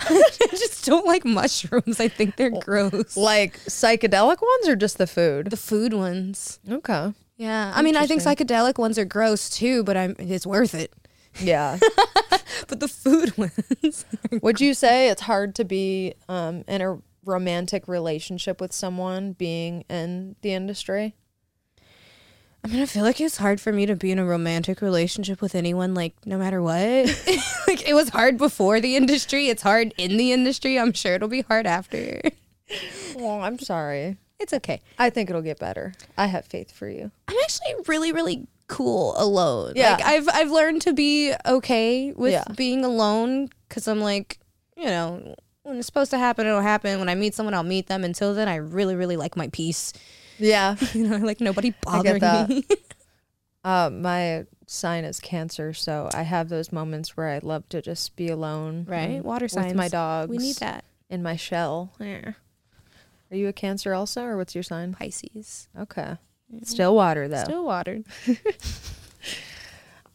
I 0.00 0.48
just 0.52 0.86
don't 0.86 1.04
like 1.04 1.24
mushrooms. 1.24 2.00
I 2.00 2.08
think 2.08 2.36
they're 2.36 2.48
gross. 2.50 3.16
like 3.16 3.58
psychedelic 3.64 4.40
ones 4.40 4.68
or 4.68 4.76
just 4.76 4.98
the 4.98 5.06
food? 5.06 5.50
The 5.50 5.56
food 5.56 5.92
ones. 5.92 6.60
Okay. 6.70 7.12
Yeah, 7.36 7.72
I 7.74 7.82
mean, 7.82 7.96
I 7.96 8.06
think 8.06 8.22
psychedelic 8.22 8.78
ones 8.78 8.98
are 8.98 9.04
gross 9.04 9.50
too, 9.50 9.84
but 9.84 9.96
I'm 9.96 10.16
it's 10.18 10.46
worth 10.46 10.74
it. 10.74 10.92
Yeah. 11.40 11.78
But 12.68 12.80
the 12.80 12.88
food 12.88 13.36
ones, 13.38 14.04
Would 14.42 14.60
you 14.60 14.74
say 14.74 15.08
it's 15.08 15.22
hard 15.22 15.54
to 15.56 15.64
be 15.64 16.14
um 16.28 16.64
in 16.68 16.80
a 16.82 16.98
romantic 17.24 17.88
relationship 17.88 18.60
with 18.60 18.72
someone 18.72 19.32
being 19.32 19.84
in 19.88 20.36
the 20.42 20.52
industry? 20.52 21.14
I 22.64 22.68
mean, 22.68 22.82
I 22.82 22.86
feel 22.86 23.04
like 23.04 23.20
it's 23.20 23.36
hard 23.36 23.60
for 23.60 23.72
me 23.72 23.86
to 23.86 23.94
be 23.94 24.10
in 24.10 24.18
a 24.18 24.24
romantic 24.24 24.80
relationship 24.80 25.40
with 25.40 25.54
anyone, 25.54 25.94
like, 25.94 26.14
no 26.26 26.36
matter 26.36 26.60
what. 26.60 26.74
like, 27.68 27.88
it 27.88 27.94
was 27.94 28.08
hard 28.08 28.38
before 28.38 28.80
the 28.80 28.96
industry. 28.96 29.46
It's 29.46 29.62
hard 29.62 29.94
in 29.96 30.16
the 30.16 30.32
industry. 30.32 30.76
I'm 30.76 30.92
sure 30.92 31.14
it'll 31.14 31.28
be 31.28 31.42
hard 31.42 31.66
after. 31.66 32.20
Well, 33.14 33.40
I'm 33.40 33.60
sorry. 33.60 34.16
It's 34.40 34.52
okay. 34.52 34.80
I 34.98 35.10
think 35.10 35.30
it'll 35.30 35.42
get 35.42 35.60
better. 35.60 35.94
I 36.18 36.26
have 36.26 36.44
faith 36.46 36.72
for 36.72 36.88
you. 36.88 37.12
I'm 37.28 37.36
actually 37.44 37.74
really, 37.86 38.10
really 38.10 38.48
cool 38.68 39.14
alone. 39.16 39.72
Yeah. 39.76 39.92
Like, 39.92 40.04
I've, 40.04 40.28
I've 40.28 40.50
learned 40.50 40.82
to 40.82 40.92
be 40.92 41.32
okay 41.46 42.12
with 42.12 42.32
Yeah. 42.32 42.44
being 42.56 42.84
alone 42.84 43.48
because 43.68 43.86
I'm 43.88 44.00
like, 44.00 44.38
you 44.76 44.86
know, 44.86 45.34
when 45.62 45.76
it's 45.78 45.86
supposed 45.86 46.10
to 46.12 46.18
happen, 46.18 46.46
it'll 46.46 46.60
happen. 46.60 46.98
When 46.98 47.08
I 47.08 47.14
meet 47.14 47.34
someone, 47.34 47.54
I'll 47.54 47.62
meet 47.62 47.86
them. 47.86 48.04
Until 48.04 48.34
then, 48.34 48.48
I 48.48 48.56
really, 48.56 48.94
really 48.94 49.16
like 49.16 49.36
my 49.36 49.48
peace. 49.48 49.92
Yeah. 50.38 50.76
You 50.94 51.08
know, 51.08 51.16
like 51.18 51.40
nobody 51.40 51.74
bothering 51.82 52.22
me. 52.48 52.64
Uh, 53.64 53.90
my 53.90 54.44
sign 54.68 55.04
is 55.04 55.18
Cancer, 55.18 55.72
so 55.72 56.08
I 56.14 56.22
have 56.22 56.48
those 56.48 56.70
moments 56.70 57.16
where 57.16 57.30
I 57.30 57.40
love 57.42 57.68
to 57.70 57.82
just 57.82 58.14
be 58.14 58.28
alone. 58.28 58.84
right? 58.88 59.24
Water 59.24 59.48
signs. 59.48 59.66
With 59.68 59.76
my 59.76 59.88
dogs. 59.88 60.30
We 60.30 60.38
need 60.38 60.54
that. 60.58 60.84
In 61.10 61.20
my 61.20 61.34
shell. 61.34 61.92
Yeah. 61.98 62.32
Are 63.32 63.36
you 63.36 63.48
a 63.48 63.52
Cancer 63.52 63.92
also, 63.92 64.22
or 64.22 64.36
what's 64.36 64.54
your 64.54 64.62
sign? 64.62 64.94
Pisces. 64.94 65.66
Okay. 65.76 66.16
Still 66.62 66.94
water, 66.94 67.28
though. 67.28 67.44
Still 67.44 67.64
watered. 67.64 68.04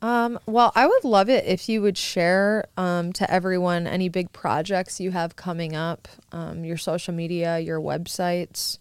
Um, 0.02 0.40
well, 0.48 0.72
I 0.74 0.88
would 0.88 1.04
love 1.04 1.30
it 1.30 1.46
if 1.46 1.70
you 1.70 1.82
would 1.84 1.98
share 1.98 2.66
um, 2.76 3.14
to 3.14 3.32
everyone 3.32 3.86
any 3.86 4.10
big 4.10 4.32
projects 4.32 5.00
you 5.00 5.12
have 5.12 5.36
coming 5.36 5.76
up, 5.76 6.08
um, 6.32 6.66
your 6.66 6.78
social 6.78 7.14
media, 7.14 7.60
your 7.60 7.80
websites. 7.80 8.80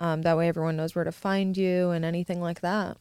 Um, 0.00 0.22
that 0.22 0.36
way, 0.36 0.48
everyone 0.48 0.76
knows 0.76 0.94
where 0.94 1.04
to 1.04 1.12
find 1.12 1.56
you 1.56 1.90
and 1.90 2.04
anything 2.04 2.40
like 2.40 2.60
that. 2.60 2.96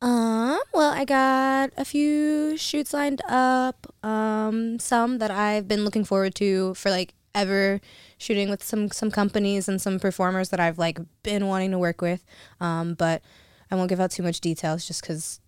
Um, 0.00 0.60
well, 0.72 0.92
I 0.92 1.04
got 1.04 1.70
a 1.76 1.84
few 1.84 2.56
shoots 2.56 2.94
lined 2.94 3.20
up. 3.28 3.94
Um, 4.02 4.78
some 4.78 5.18
that 5.18 5.30
I've 5.30 5.68
been 5.68 5.84
looking 5.84 6.04
forward 6.04 6.34
to 6.36 6.74
for 6.74 6.90
like 6.90 7.14
ever 7.34 7.80
shooting 8.18 8.50
with 8.50 8.62
some 8.62 8.90
some 8.90 9.10
companies 9.10 9.68
and 9.68 9.80
some 9.80 9.98
performers 9.98 10.50
that 10.50 10.60
I've 10.60 10.78
like 10.78 10.98
been 11.22 11.46
wanting 11.46 11.70
to 11.72 11.78
work 11.78 12.00
with. 12.00 12.24
Um, 12.60 12.94
but 12.94 13.22
I 13.70 13.74
won't 13.74 13.88
give 13.88 14.00
out 14.00 14.10
too 14.10 14.22
much 14.22 14.40
details 14.40 14.86
just 14.86 15.00
because, 15.00 15.40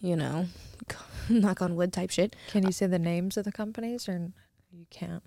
you 0.00 0.16
know, 0.16 0.46
knock 1.28 1.62
on 1.62 1.74
wood 1.76 1.92
type 1.92 2.10
shit. 2.10 2.36
Can 2.48 2.64
you 2.64 2.72
say 2.72 2.86
the 2.86 2.98
names 2.98 3.36
of 3.36 3.44
the 3.44 3.52
companies, 3.52 4.08
or 4.08 4.30
you 4.72 4.86
can't? 4.90 5.22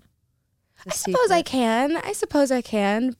I 0.86 0.94
suppose 0.94 1.30
I 1.30 1.42
can. 1.42 1.96
I 1.98 2.12
suppose 2.12 2.50
I 2.50 2.62
can. 2.62 3.16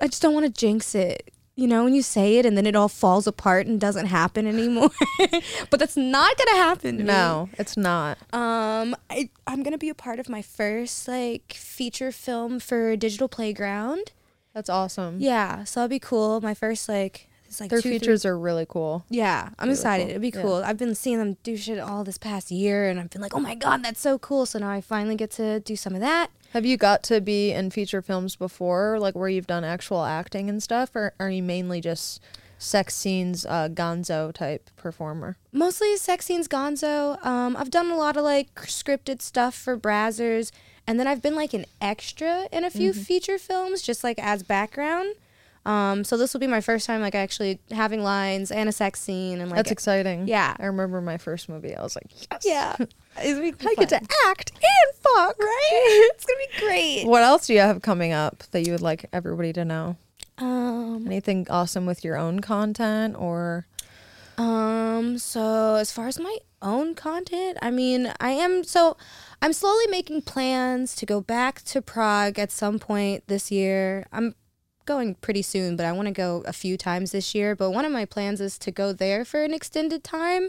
I 0.00 0.06
just 0.06 0.22
don't 0.22 0.34
want 0.34 0.46
to 0.46 0.52
jinx 0.52 0.94
it. 0.94 1.32
You 1.56 1.68
know, 1.68 1.84
when 1.84 1.94
you 1.94 2.02
say 2.02 2.38
it 2.38 2.46
and 2.46 2.56
then 2.56 2.66
it 2.66 2.74
all 2.74 2.88
falls 2.88 3.28
apart 3.28 3.66
and 3.68 3.80
doesn't 3.80 4.06
happen 4.06 4.46
anymore. 4.46 4.90
but 5.70 5.78
that's 5.78 5.96
not 5.96 6.36
gonna 6.36 6.56
happen. 6.56 6.96
To 6.98 7.02
me. 7.04 7.06
No, 7.06 7.48
it's 7.58 7.76
not. 7.76 8.18
Um, 8.34 8.96
I 9.08 9.30
I'm 9.46 9.62
gonna 9.62 9.78
be 9.78 9.88
a 9.88 9.94
part 9.94 10.18
of 10.18 10.28
my 10.28 10.42
first 10.42 11.06
like 11.06 11.52
feature 11.54 12.10
film 12.10 12.58
for 12.58 12.96
Digital 12.96 13.28
Playground. 13.28 14.10
That's 14.52 14.68
awesome. 14.68 15.18
Yeah, 15.20 15.62
so 15.64 15.80
that'll 15.80 15.88
be 15.90 15.98
cool. 16.00 16.40
My 16.40 16.54
first 16.54 16.88
like 16.88 17.28
it's 17.46 17.60
like 17.60 17.70
Their 17.70 17.80
two, 17.80 17.90
three- 17.90 17.98
features 18.00 18.24
are 18.24 18.36
really 18.36 18.66
cool. 18.68 19.04
yeah, 19.08 19.50
I'm 19.60 19.68
Really 19.68 19.78
excited. 19.78 20.02
cool. 20.04 20.10
It'll 20.10 20.20
be 20.20 20.28
Yeah. 20.34 20.42
cool. 20.42 20.54
I've 20.64 20.76
been 20.78 20.94
seeing 20.96 21.18
them 21.18 21.36
do 21.44 21.56
shit 21.56 21.78
all 21.78 22.02
this 22.02 22.18
past 22.18 22.50
year, 22.50 22.88
and 22.88 22.98
I've 22.98 23.10
been 23.10 23.22
like, 23.22 23.34
oh 23.34 23.38
my 23.40 23.54
god, 23.54 23.84
that's 23.84 24.00
so 24.00 24.18
cool. 24.18 24.44
So 24.44 24.58
now 24.58 24.70
I 24.70 24.80
finally 24.80 25.14
get 25.14 25.30
to 25.32 25.60
do 25.60 25.76
some 25.76 25.94
of 25.94 26.00
that. 26.00 26.30
Have 26.54 26.64
you 26.64 26.76
got 26.76 27.02
to 27.04 27.20
be 27.20 27.50
in 27.52 27.70
feature 27.70 28.00
films 28.00 28.36
before, 28.36 28.98
like 29.00 29.14
where 29.14 29.28
you've 29.28 29.46
done 29.46 29.64
actual 29.64 30.04
acting 30.04 30.48
and 30.48 30.62
stuff, 30.62 30.94
or 30.94 31.12
are 31.20 31.28
you 31.28 31.42
mainly 31.42 31.80
just 31.80 32.22
sex 32.58 32.94
scenes, 32.94 33.44
uh, 33.44 33.68
gonzo 33.68 34.32
type 34.32 34.70
performer? 34.76 35.36
mostly 35.52 35.96
sex 35.96 36.24
scenes 36.26 36.48
gonzo 36.48 37.24
um 37.24 37.56
i've 37.56 37.70
done 37.70 37.90
a 37.90 37.96
lot 37.96 38.16
of 38.16 38.24
like 38.24 38.52
scripted 38.62 39.20
stuff 39.22 39.54
for 39.54 39.76
brazzers 39.78 40.50
and 40.86 40.98
then 40.98 41.06
i've 41.06 41.22
been 41.22 41.34
like 41.36 41.52
an 41.54 41.64
extra 41.80 42.48
in 42.50 42.64
a 42.64 42.70
few 42.70 42.90
Mm-hmm. 42.92 43.00
feature 43.02 43.38
films 43.38 43.82
just 43.82 44.02
like 44.02 44.18
as 44.18 44.42
background 44.42 45.14
um 45.66 46.04
so 46.04 46.16
this 46.16 46.32
will 46.34 46.40
be 46.40 46.46
my 46.46 46.60
first 46.60 46.86
time 46.86 47.00
like 47.00 47.14
actually 47.14 47.58
having 47.70 48.02
lines 48.02 48.50
and 48.50 48.68
a 48.68 48.72
sex 48.72 49.00
scene 49.00 49.40
and 49.40 49.50
like 49.50 49.56
That's 49.56 49.70
exciting. 49.70 50.28
yeah. 50.28 50.54
I 50.58 50.66
remember 50.66 51.00
my 51.00 51.16
first 51.16 51.48
movie. 51.48 51.74
I 51.74 51.82
was 51.82 51.96
like, 51.96 52.10
yes. 52.30 52.42
yeah 52.44 52.76
I 53.16 53.74
get 53.78 53.88
to 53.90 54.00
act 54.26 54.52
and 54.54 54.96
fuck. 55.02 55.38
right 55.38 56.10
it's 56.14 56.26
gonna 56.26 56.38
be 56.38 56.66
great 56.66 57.06
What 57.06 57.22
else 57.22 57.46
do 57.46 57.54
you 57.54 57.60
have 57.60 57.80
coming 57.82 58.12
up 58.12 58.42
that 58.50 58.66
you 58.66 58.72
would 58.72 58.82
like 58.82 59.06
everybody 59.12 59.52
to 59.54 59.64
know? 59.64 59.96
um 60.38 61.06
Anything 61.06 61.46
awesome 61.48 61.86
with 61.86 62.04
your 62.04 62.16
own 62.16 62.40
content 62.40 63.16
or 63.18 63.66
Um, 64.36 65.16
so 65.18 65.76
as 65.76 65.92
far 65.92 66.08
as 66.08 66.18
my 66.18 66.38
own 66.60 66.94
content, 66.94 67.56
I 67.62 67.70
mean, 67.70 68.12
I 68.20 68.30
am 68.30 68.64
so 68.64 68.96
I'm 69.40 69.52
slowly 69.52 69.86
making 69.88 70.22
plans 70.22 70.96
to 70.96 71.06
go 71.06 71.20
back 71.20 71.62
to 71.66 71.80
Prague 71.82 72.38
at 72.38 72.50
some 72.50 72.78
point 72.78 73.24
this 73.28 73.50
year. 73.52 74.06
I'm 74.12 74.34
going 74.86 75.14
pretty 75.16 75.42
soon, 75.42 75.76
but 75.76 75.86
I 75.86 75.92
want 75.92 76.06
to 76.08 76.12
go 76.12 76.42
a 76.46 76.52
few 76.52 76.76
times 76.76 77.12
this 77.12 77.34
year. 77.34 77.54
But 77.56 77.70
one 77.70 77.84
of 77.84 77.92
my 77.92 78.04
plans 78.04 78.40
is 78.40 78.58
to 78.60 78.70
go 78.70 78.92
there 78.92 79.24
for 79.24 79.42
an 79.42 79.52
extended 79.54 80.04
time 80.04 80.48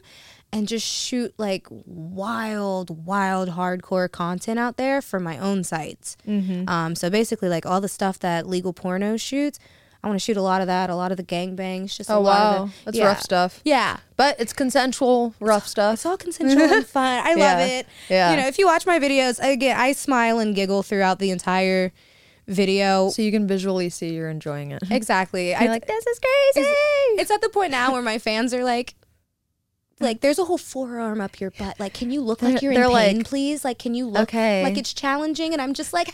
and 0.53 0.67
just 0.67 0.85
shoot 0.87 1.33
like 1.37 1.67
wild, 1.69 3.05
wild, 3.05 3.49
hardcore 3.49 4.11
content 4.11 4.59
out 4.59 4.77
there 4.77 5.01
for 5.01 5.19
my 5.19 5.37
own 5.37 5.63
sites. 5.63 6.17
Um, 6.27 6.95
so 6.95 7.09
basically, 7.09 7.49
like 7.49 7.65
all 7.65 7.81
the 7.81 7.89
stuff 7.89 8.19
that 8.19 8.47
legal 8.47 8.73
porno 8.73 9.17
shoots. 9.17 9.59
I 10.03 10.07
want 10.07 10.19
to 10.19 10.23
shoot 10.23 10.37
a 10.37 10.41
lot 10.43 10.61
of 10.61 10.67
that, 10.67 10.91
a 10.91 10.95
lot 10.95 11.09
of 11.09 11.17
the 11.17 11.23
gangbangs, 11.23 11.95
just 11.97 12.11
a 12.11 12.13
Oh 12.13 12.21
lot 12.21 12.57
wow. 12.57 12.63
of 12.65 12.69
the, 12.69 12.75
That's 12.85 12.97
yeah. 12.99 13.05
rough 13.07 13.21
stuff. 13.21 13.59
Yeah, 13.65 13.97
But 14.17 14.39
it's 14.39 14.53
consensual 14.53 15.33
rough 15.39 15.65
stuff. 15.67 15.95
it's 15.95 16.05
all 16.05 16.15
consensual 16.15 16.61
and 16.61 16.85
fun. 16.87 17.21
I 17.25 17.29
love 17.31 17.37
Yeah. 17.39 17.65
it. 17.65 17.87
Yeah. 18.07 18.29
You 18.31 18.37
know, 18.37 18.47
if 18.47 18.59
you 18.59 18.67
watch 18.67 18.85
my 18.85 18.99
videos, 18.99 19.39
again, 19.41 19.75
I 19.75 19.93
smile 19.93 20.37
and 20.37 20.53
giggle 20.53 20.83
throughout 20.83 21.17
the 21.17 21.31
entire 21.31 21.91
video. 22.47 23.09
So 23.09 23.21
you 23.21 23.31
can 23.31 23.47
visually 23.47 23.89
see 23.89 24.13
you're 24.13 24.29
enjoying 24.29 24.71
it. 24.71 24.83
Exactly. 24.95 25.53
I 25.53 25.63
You're 25.63 25.71
like, 25.71 25.87
this 25.87 26.05
is 26.07 26.19
crazy. 26.19 26.67
it's, 26.67 27.21
it's 27.23 27.31
at 27.31 27.41
the 27.41 27.49
point 27.49 27.71
now 27.71 27.91
where 27.91 28.01
my 28.01 28.17
fans 28.17 28.53
are 28.53 28.63
like, 28.63 28.95
like, 29.99 30.21
there's 30.21 30.39
a 30.39 30.45
whole 30.45 30.57
forearm 30.57 31.21
up 31.21 31.39
your 31.39 31.51
butt. 31.51 31.79
Like, 31.79 31.93
can 31.93 32.11
you 32.11 32.21
look 32.21 32.41
like 32.41 32.61
you're 32.61 32.73
in 32.73 32.81
pain, 32.81 32.91
like, 32.91 33.25
please? 33.25 33.63
Like, 33.63 33.79
can 33.79 33.93
you 33.93 34.07
look 34.07 34.29
okay. 34.29 34.61
like 34.63 34.77
it's 34.77 34.93
challenging? 34.93 35.53
And 35.53 35.61
I'm 35.61 35.73
just 35.73 35.93
like, 35.93 36.07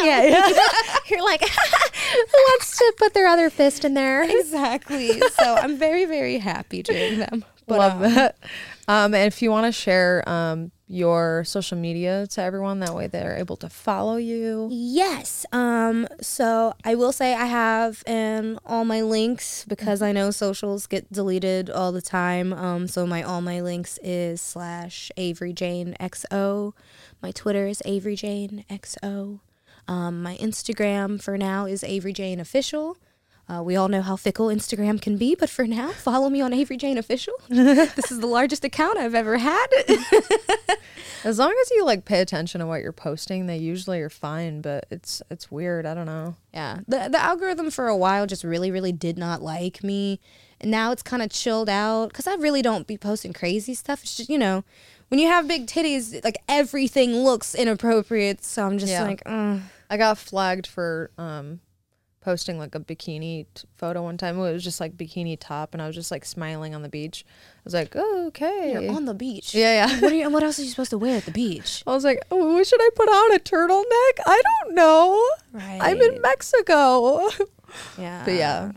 no. 0.00 0.06
Yeah, 0.06 0.22
yeah. 0.22 0.50
You're 1.10 1.24
like, 1.24 1.40
who 1.40 2.38
wants 2.50 2.76
to 2.76 2.94
put 2.98 3.14
their 3.14 3.26
other 3.26 3.48
fist 3.48 3.84
in 3.84 3.94
there? 3.94 4.22
exactly. 4.22 5.20
So 5.20 5.54
I'm 5.54 5.78
very, 5.78 6.04
very 6.04 6.38
happy 6.38 6.82
doing 6.82 7.18
them. 7.18 7.44
But, 7.66 7.78
Love 7.78 8.02
um, 8.02 8.14
that. 8.14 8.36
Um, 8.88 9.14
and 9.14 9.26
if 9.26 9.42
you 9.42 9.50
want 9.50 9.66
to 9.66 9.72
share 9.72 10.28
um, 10.28 10.72
your 10.88 11.44
social 11.44 11.78
media 11.78 12.26
to 12.26 12.42
everyone, 12.42 12.80
that 12.80 12.94
way 12.94 13.06
they're 13.06 13.36
able 13.36 13.56
to 13.58 13.68
follow 13.68 14.16
you. 14.16 14.68
Yes. 14.70 15.46
Um. 15.52 16.08
So 16.20 16.74
I 16.84 16.94
will 16.94 17.12
say 17.12 17.34
I 17.34 17.46
have 17.46 18.02
um 18.06 18.58
all 18.66 18.84
my 18.84 19.00
links 19.02 19.64
because 19.66 20.02
I 20.02 20.12
know 20.12 20.30
socials 20.30 20.86
get 20.86 21.12
deleted 21.12 21.70
all 21.70 21.92
the 21.92 22.02
time. 22.02 22.52
Um. 22.52 22.88
So 22.88 23.06
my 23.06 23.22
all 23.22 23.40
my 23.40 23.60
links 23.60 23.98
is 24.02 24.40
slash 24.40 25.10
Avery 25.16 25.52
Jane 25.52 25.96
XO. 26.00 26.72
My 27.22 27.30
Twitter 27.30 27.66
is 27.66 27.82
Avery 27.84 28.16
Jane 28.16 28.64
XO. 28.68 29.40
Um. 29.86 30.22
My 30.22 30.36
Instagram 30.36 31.22
for 31.22 31.38
now 31.38 31.66
is 31.66 31.84
Avery 31.84 32.12
Jane 32.12 32.40
Official. 32.40 32.98
Uh, 33.48 33.62
we 33.62 33.76
all 33.76 33.88
know 33.88 34.00
how 34.02 34.16
fickle 34.16 34.46
Instagram 34.46 35.00
can 35.02 35.16
be, 35.18 35.34
but 35.34 35.50
for 35.50 35.66
now, 35.66 35.90
follow 35.90 36.30
me 36.30 36.40
on 36.40 36.52
Avery 36.52 36.76
Jane 36.76 36.96
Official. 36.96 37.34
this 37.48 38.10
is 38.10 38.20
the 38.20 38.26
largest 38.26 38.64
account 38.64 38.98
I've 38.98 39.14
ever 39.14 39.36
had. 39.38 39.66
As 41.24 41.38
long 41.38 41.54
as 41.62 41.70
you 41.70 41.84
like 41.84 42.04
pay 42.04 42.20
attention 42.20 42.60
to 42.60 42.66
what 42.66 42.82
you're 42.82 42.92
posting, 42.92 43.46
they 43.46 43.56
usually 43.58 44.00
are 44.00 44.10
fine. 44.10 44.60
But 44.60 44.86
it's 44.90 45.22
it's 45.30 45.50
weird. 45.52 45.86
I 45.86 45.94
don't 45.94 46.06
know. 46.06 46.34
Yeah. 46.52 46.78
The 46.88 47.08
the 47.10 47.18
algorithm 47.22 47.70
for 47.70 47.86
a 47.86 47.96
while 47.96 48.26
just 48.26 48.42
really 48.42 48.70
really 48.72 48.90
did 48.92 49.16
not 49.18 49.40
like 49.40 49.84
me. 49.84 50.18
And 50.60 50.70
now 50.70 50.90
it's 50.90 51.02
kind 51.02 51.22
of 51.22 51.30
chilled 51.30 51.68
out 51.68 52.12
cuz 52.12 52.26
I 52.26 52.34
really 52.34 52.62
don't 52.62 52.86
be 52.88 52.96
posting 52.98 53.32
crazy 53.32 53.74
stuff. 53.74 54.02
It's 54.02 54.16
just, 54.16 54.30
you 54.30 54.38
know, 54.38 54.64
when 55.08 55.20
you 55.20 55.28
have 55.28 55.46
big 55.46 55.66
titties, 55.66 56.24
like 56.24 56.38
everything 56.48 57.14
looks 57.14 57.54
inappropriate, 57.54 58.42
so 58.44 58.66
I'm 58.66 58.78
just 58.78 58.90
Yeah. 58.92 59.02
like, 59.04 59.22
Ugh. 59.26 59.60
I 59.90 59.96
got 59.96 60.18
flagged 60.18 60.66
for 60.66 61.10
um, 61.18 61.60
posting 62.22 62.58
like 62.58 62.74
a 62.74 62.80
bikini 62.80 63.44
t- 63.54 63.64
photo 63.76 64.02
one 64.02 64.16
time. 64.16 64.38
It 64.38 64.52
was 64.52 64.64
just 64.64 64.80
like 64.80 64.96
bikini 64.96 65.36
top, 65.38 65.74
and 65.74 65.82
I 65.82 65.86
was 65.86 65.94
just 65.94 66.10
like 66.10 66.24
smiling 66.24 66.74
on 66.74 66.80
the 66.82 66.88
beach. 66.88 67.24
I 67.28 67.60
was 67.64 67.74
like, 67.74 67.92
oh, 67.94 68.26
okay. 68.28 68.72
you're 68.72 68.92
on 68.94 69.04
the 69.04 69.12
beach. 69.14 69.54
yeah, 69.54 69.86
yeah. 69.86 70.00
What 70.00 70.12
are 70.12 70.14
you, 70.14 70.30
what 70.30 70.42
else 70.42 70.58
are 70.58 70.62
you 70.62 70.70
supposed 70.70 70.90
to 70.90 70.98
wear 70.98 71.18
at 71.18 71.24
the 71.26 71.30
beach? 71.32 71.82
I 71.86 71.90
was 71.90 72.04
like, 72.04 72.20
oh, 72.30 72.62
should 72.62 72.80
I 72.80 72.88
put 72.96 73.08
on? 73.08 73.34
A 73.34 73.38
turtleneck? 73.38 74.24
I 74.26 74.40
don't 74.64 74.74
know. 74.74 75.22
Right. 75.52 75.78
I'm 75.82 76.00
in 76.00 76.20
Mexico. 76.22 77.28
Yeah. 77.98 78.22
but 78.24 78.34
yeah. 78.34 78.72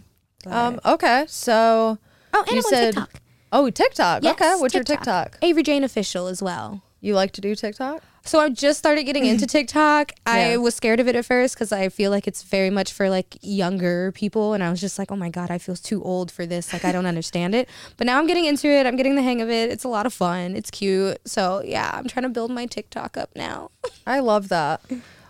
But- 0.45 0.53
Um. 0.53 0.79
Okay. 0.85 1.25
So. 1.27 1.97
oh, 2.33 2.39
and 2.47 2.51
you 2.51 2.57
I'm 2.57 2.61
said- 2.63 2.97
on 2.97 3.03
TikTok. 3.07 3.21
Oh, 3.51 3.69
TikTok. 3.69 4.23
Yes, 4.23 4.33
okay. 4.33 4.55
What's 4.57 4.73
your 4.73 4.83
TikTok? 4.83 5.37
Avery 5.41 5.63
Jane 5.63 5.83
official 5.83 6.27
as 6.27 6.41
well. 6.43 6.81
You 7.01 7.13
like 7.13 7.31
to 7.33 7.41
do 7.41 7.55
TikTok? 7.55 8.01
So 8.25 8.39
I 8.39 8.49
just 8.49 8.79
started 8.79 9.03
getting 9.03 9.25
into 9.25 9.45
TikTok. 9.55 10.11
Yeah. 10.25 10.33
I 10.33 10.57
was 10.57 10.73
scared 10.75 10.99
of 10.99 11.07
it 11.07 11.15
at 11.15 11.25
first 11.25 11.53
because 11.53 11.71
I 11.71 11.89
feel 11.89 12.09
like 12.09 12.27
it's 12.27 12.41
very 12.41 12.71
much 12.71 12.91
for 12.91 13.09
like 13.09 13.37
younger 13.41 14.11
people, 14.13 14.53
and 14.53 14.63
I 14.63 14.69
was 14.71 14.81
just 14.81 14.97
like, 14.97 15.11
oh 15.11 15.15
my 15.15 15.29
god, 15.29 15.51
I 15.51 15.59
feel 15.59 15.75
too 15.75 16.03
old 16.03 16.31
for 16.31 16.45
this. 16.45 16.73
Like 16.73 16.83
I 16.83 16.91
don't 16.91 17.05
understand 17.05 17.55
it. 17.55 17.69
But 17.97 18.07
now 18.07 18.19
I'm 18.19 18.27
getting 18.27 18.45
into 18.45 18.67
it. 18.67 18.85
I'm 18.85 18.95
getting 18.97 19.15
the 19.15 19.21
hang 19.21 19.41
of 19.41 19.49
it. 19.49 19.69
It's 19.71 19.83
a 19.83 19.87
lot 19.87 20.05
of 20.05 20.13
fun. 20.13 20.55
It's 20.55 20.69
cute. 20.69 21.17
So 21.25 21.61
yeah, 21.63 21.91
I'm 21.93 22.07
trying 22.07 22.23
to 22.23 22.29
build 22.29 22.51
my 22.51 22.65
TikTok 22.65 23.15
up 23.15 23.29
now. 23.35 23.71
I 24.07 24.19
love 24.19 24.49
that. 24.49 24.81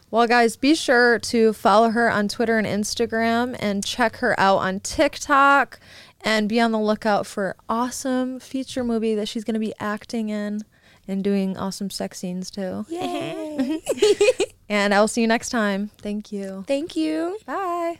Well, 0.09 0.25
guys, 0.27 0.55
be 0.55 0.73
sure 0.73 1.19
to 1.19 1.51
follow 1.53 1.89
her 1.89 2.09
on 2.09 2.27
Twitter 2.27 2.57
and 2.57 2.65
Instagram 2.65 3.55
and 3.59 3.83
check 3.83 4.17
her 4.17 4.39
out 4.39 4.57
on 4.59 4.79
TikTok 4.79 5.79
and 6.21 6.47
be 6.47 6.59
on 6.59 6.71
the 6.71 6.79
lookout 6.79 7.27
for 7.27 7.55
awesome 7.67 8.39
feature 8.39 8.83
movie 8.83 9.13
that 9.15 9.27
she's 9.27 9.43
going 9.43 9.55
to 9.55 9.59
be 9.59 9.73
acting 9.79 10.29
in 10.29 10.61
and 11.07 11.23
doing 11.23 11.57
awesome 11.57 11.89
sex 11.89 12.19
scenes 12.19 12.49
too. 12.51 12.85
Yay! 12.89 13.81
And 14.67 14.93
I'll 14.93 15.07
see 15.07 15.21
you 15.21 15.27
next 15.27 15.49
time. 15.49 15.91
Thank 15.99 16.31
you. 16.31 16.63
Thank 16.67 16.95
you. 16.95 17.37
Bye. 17.45 17.99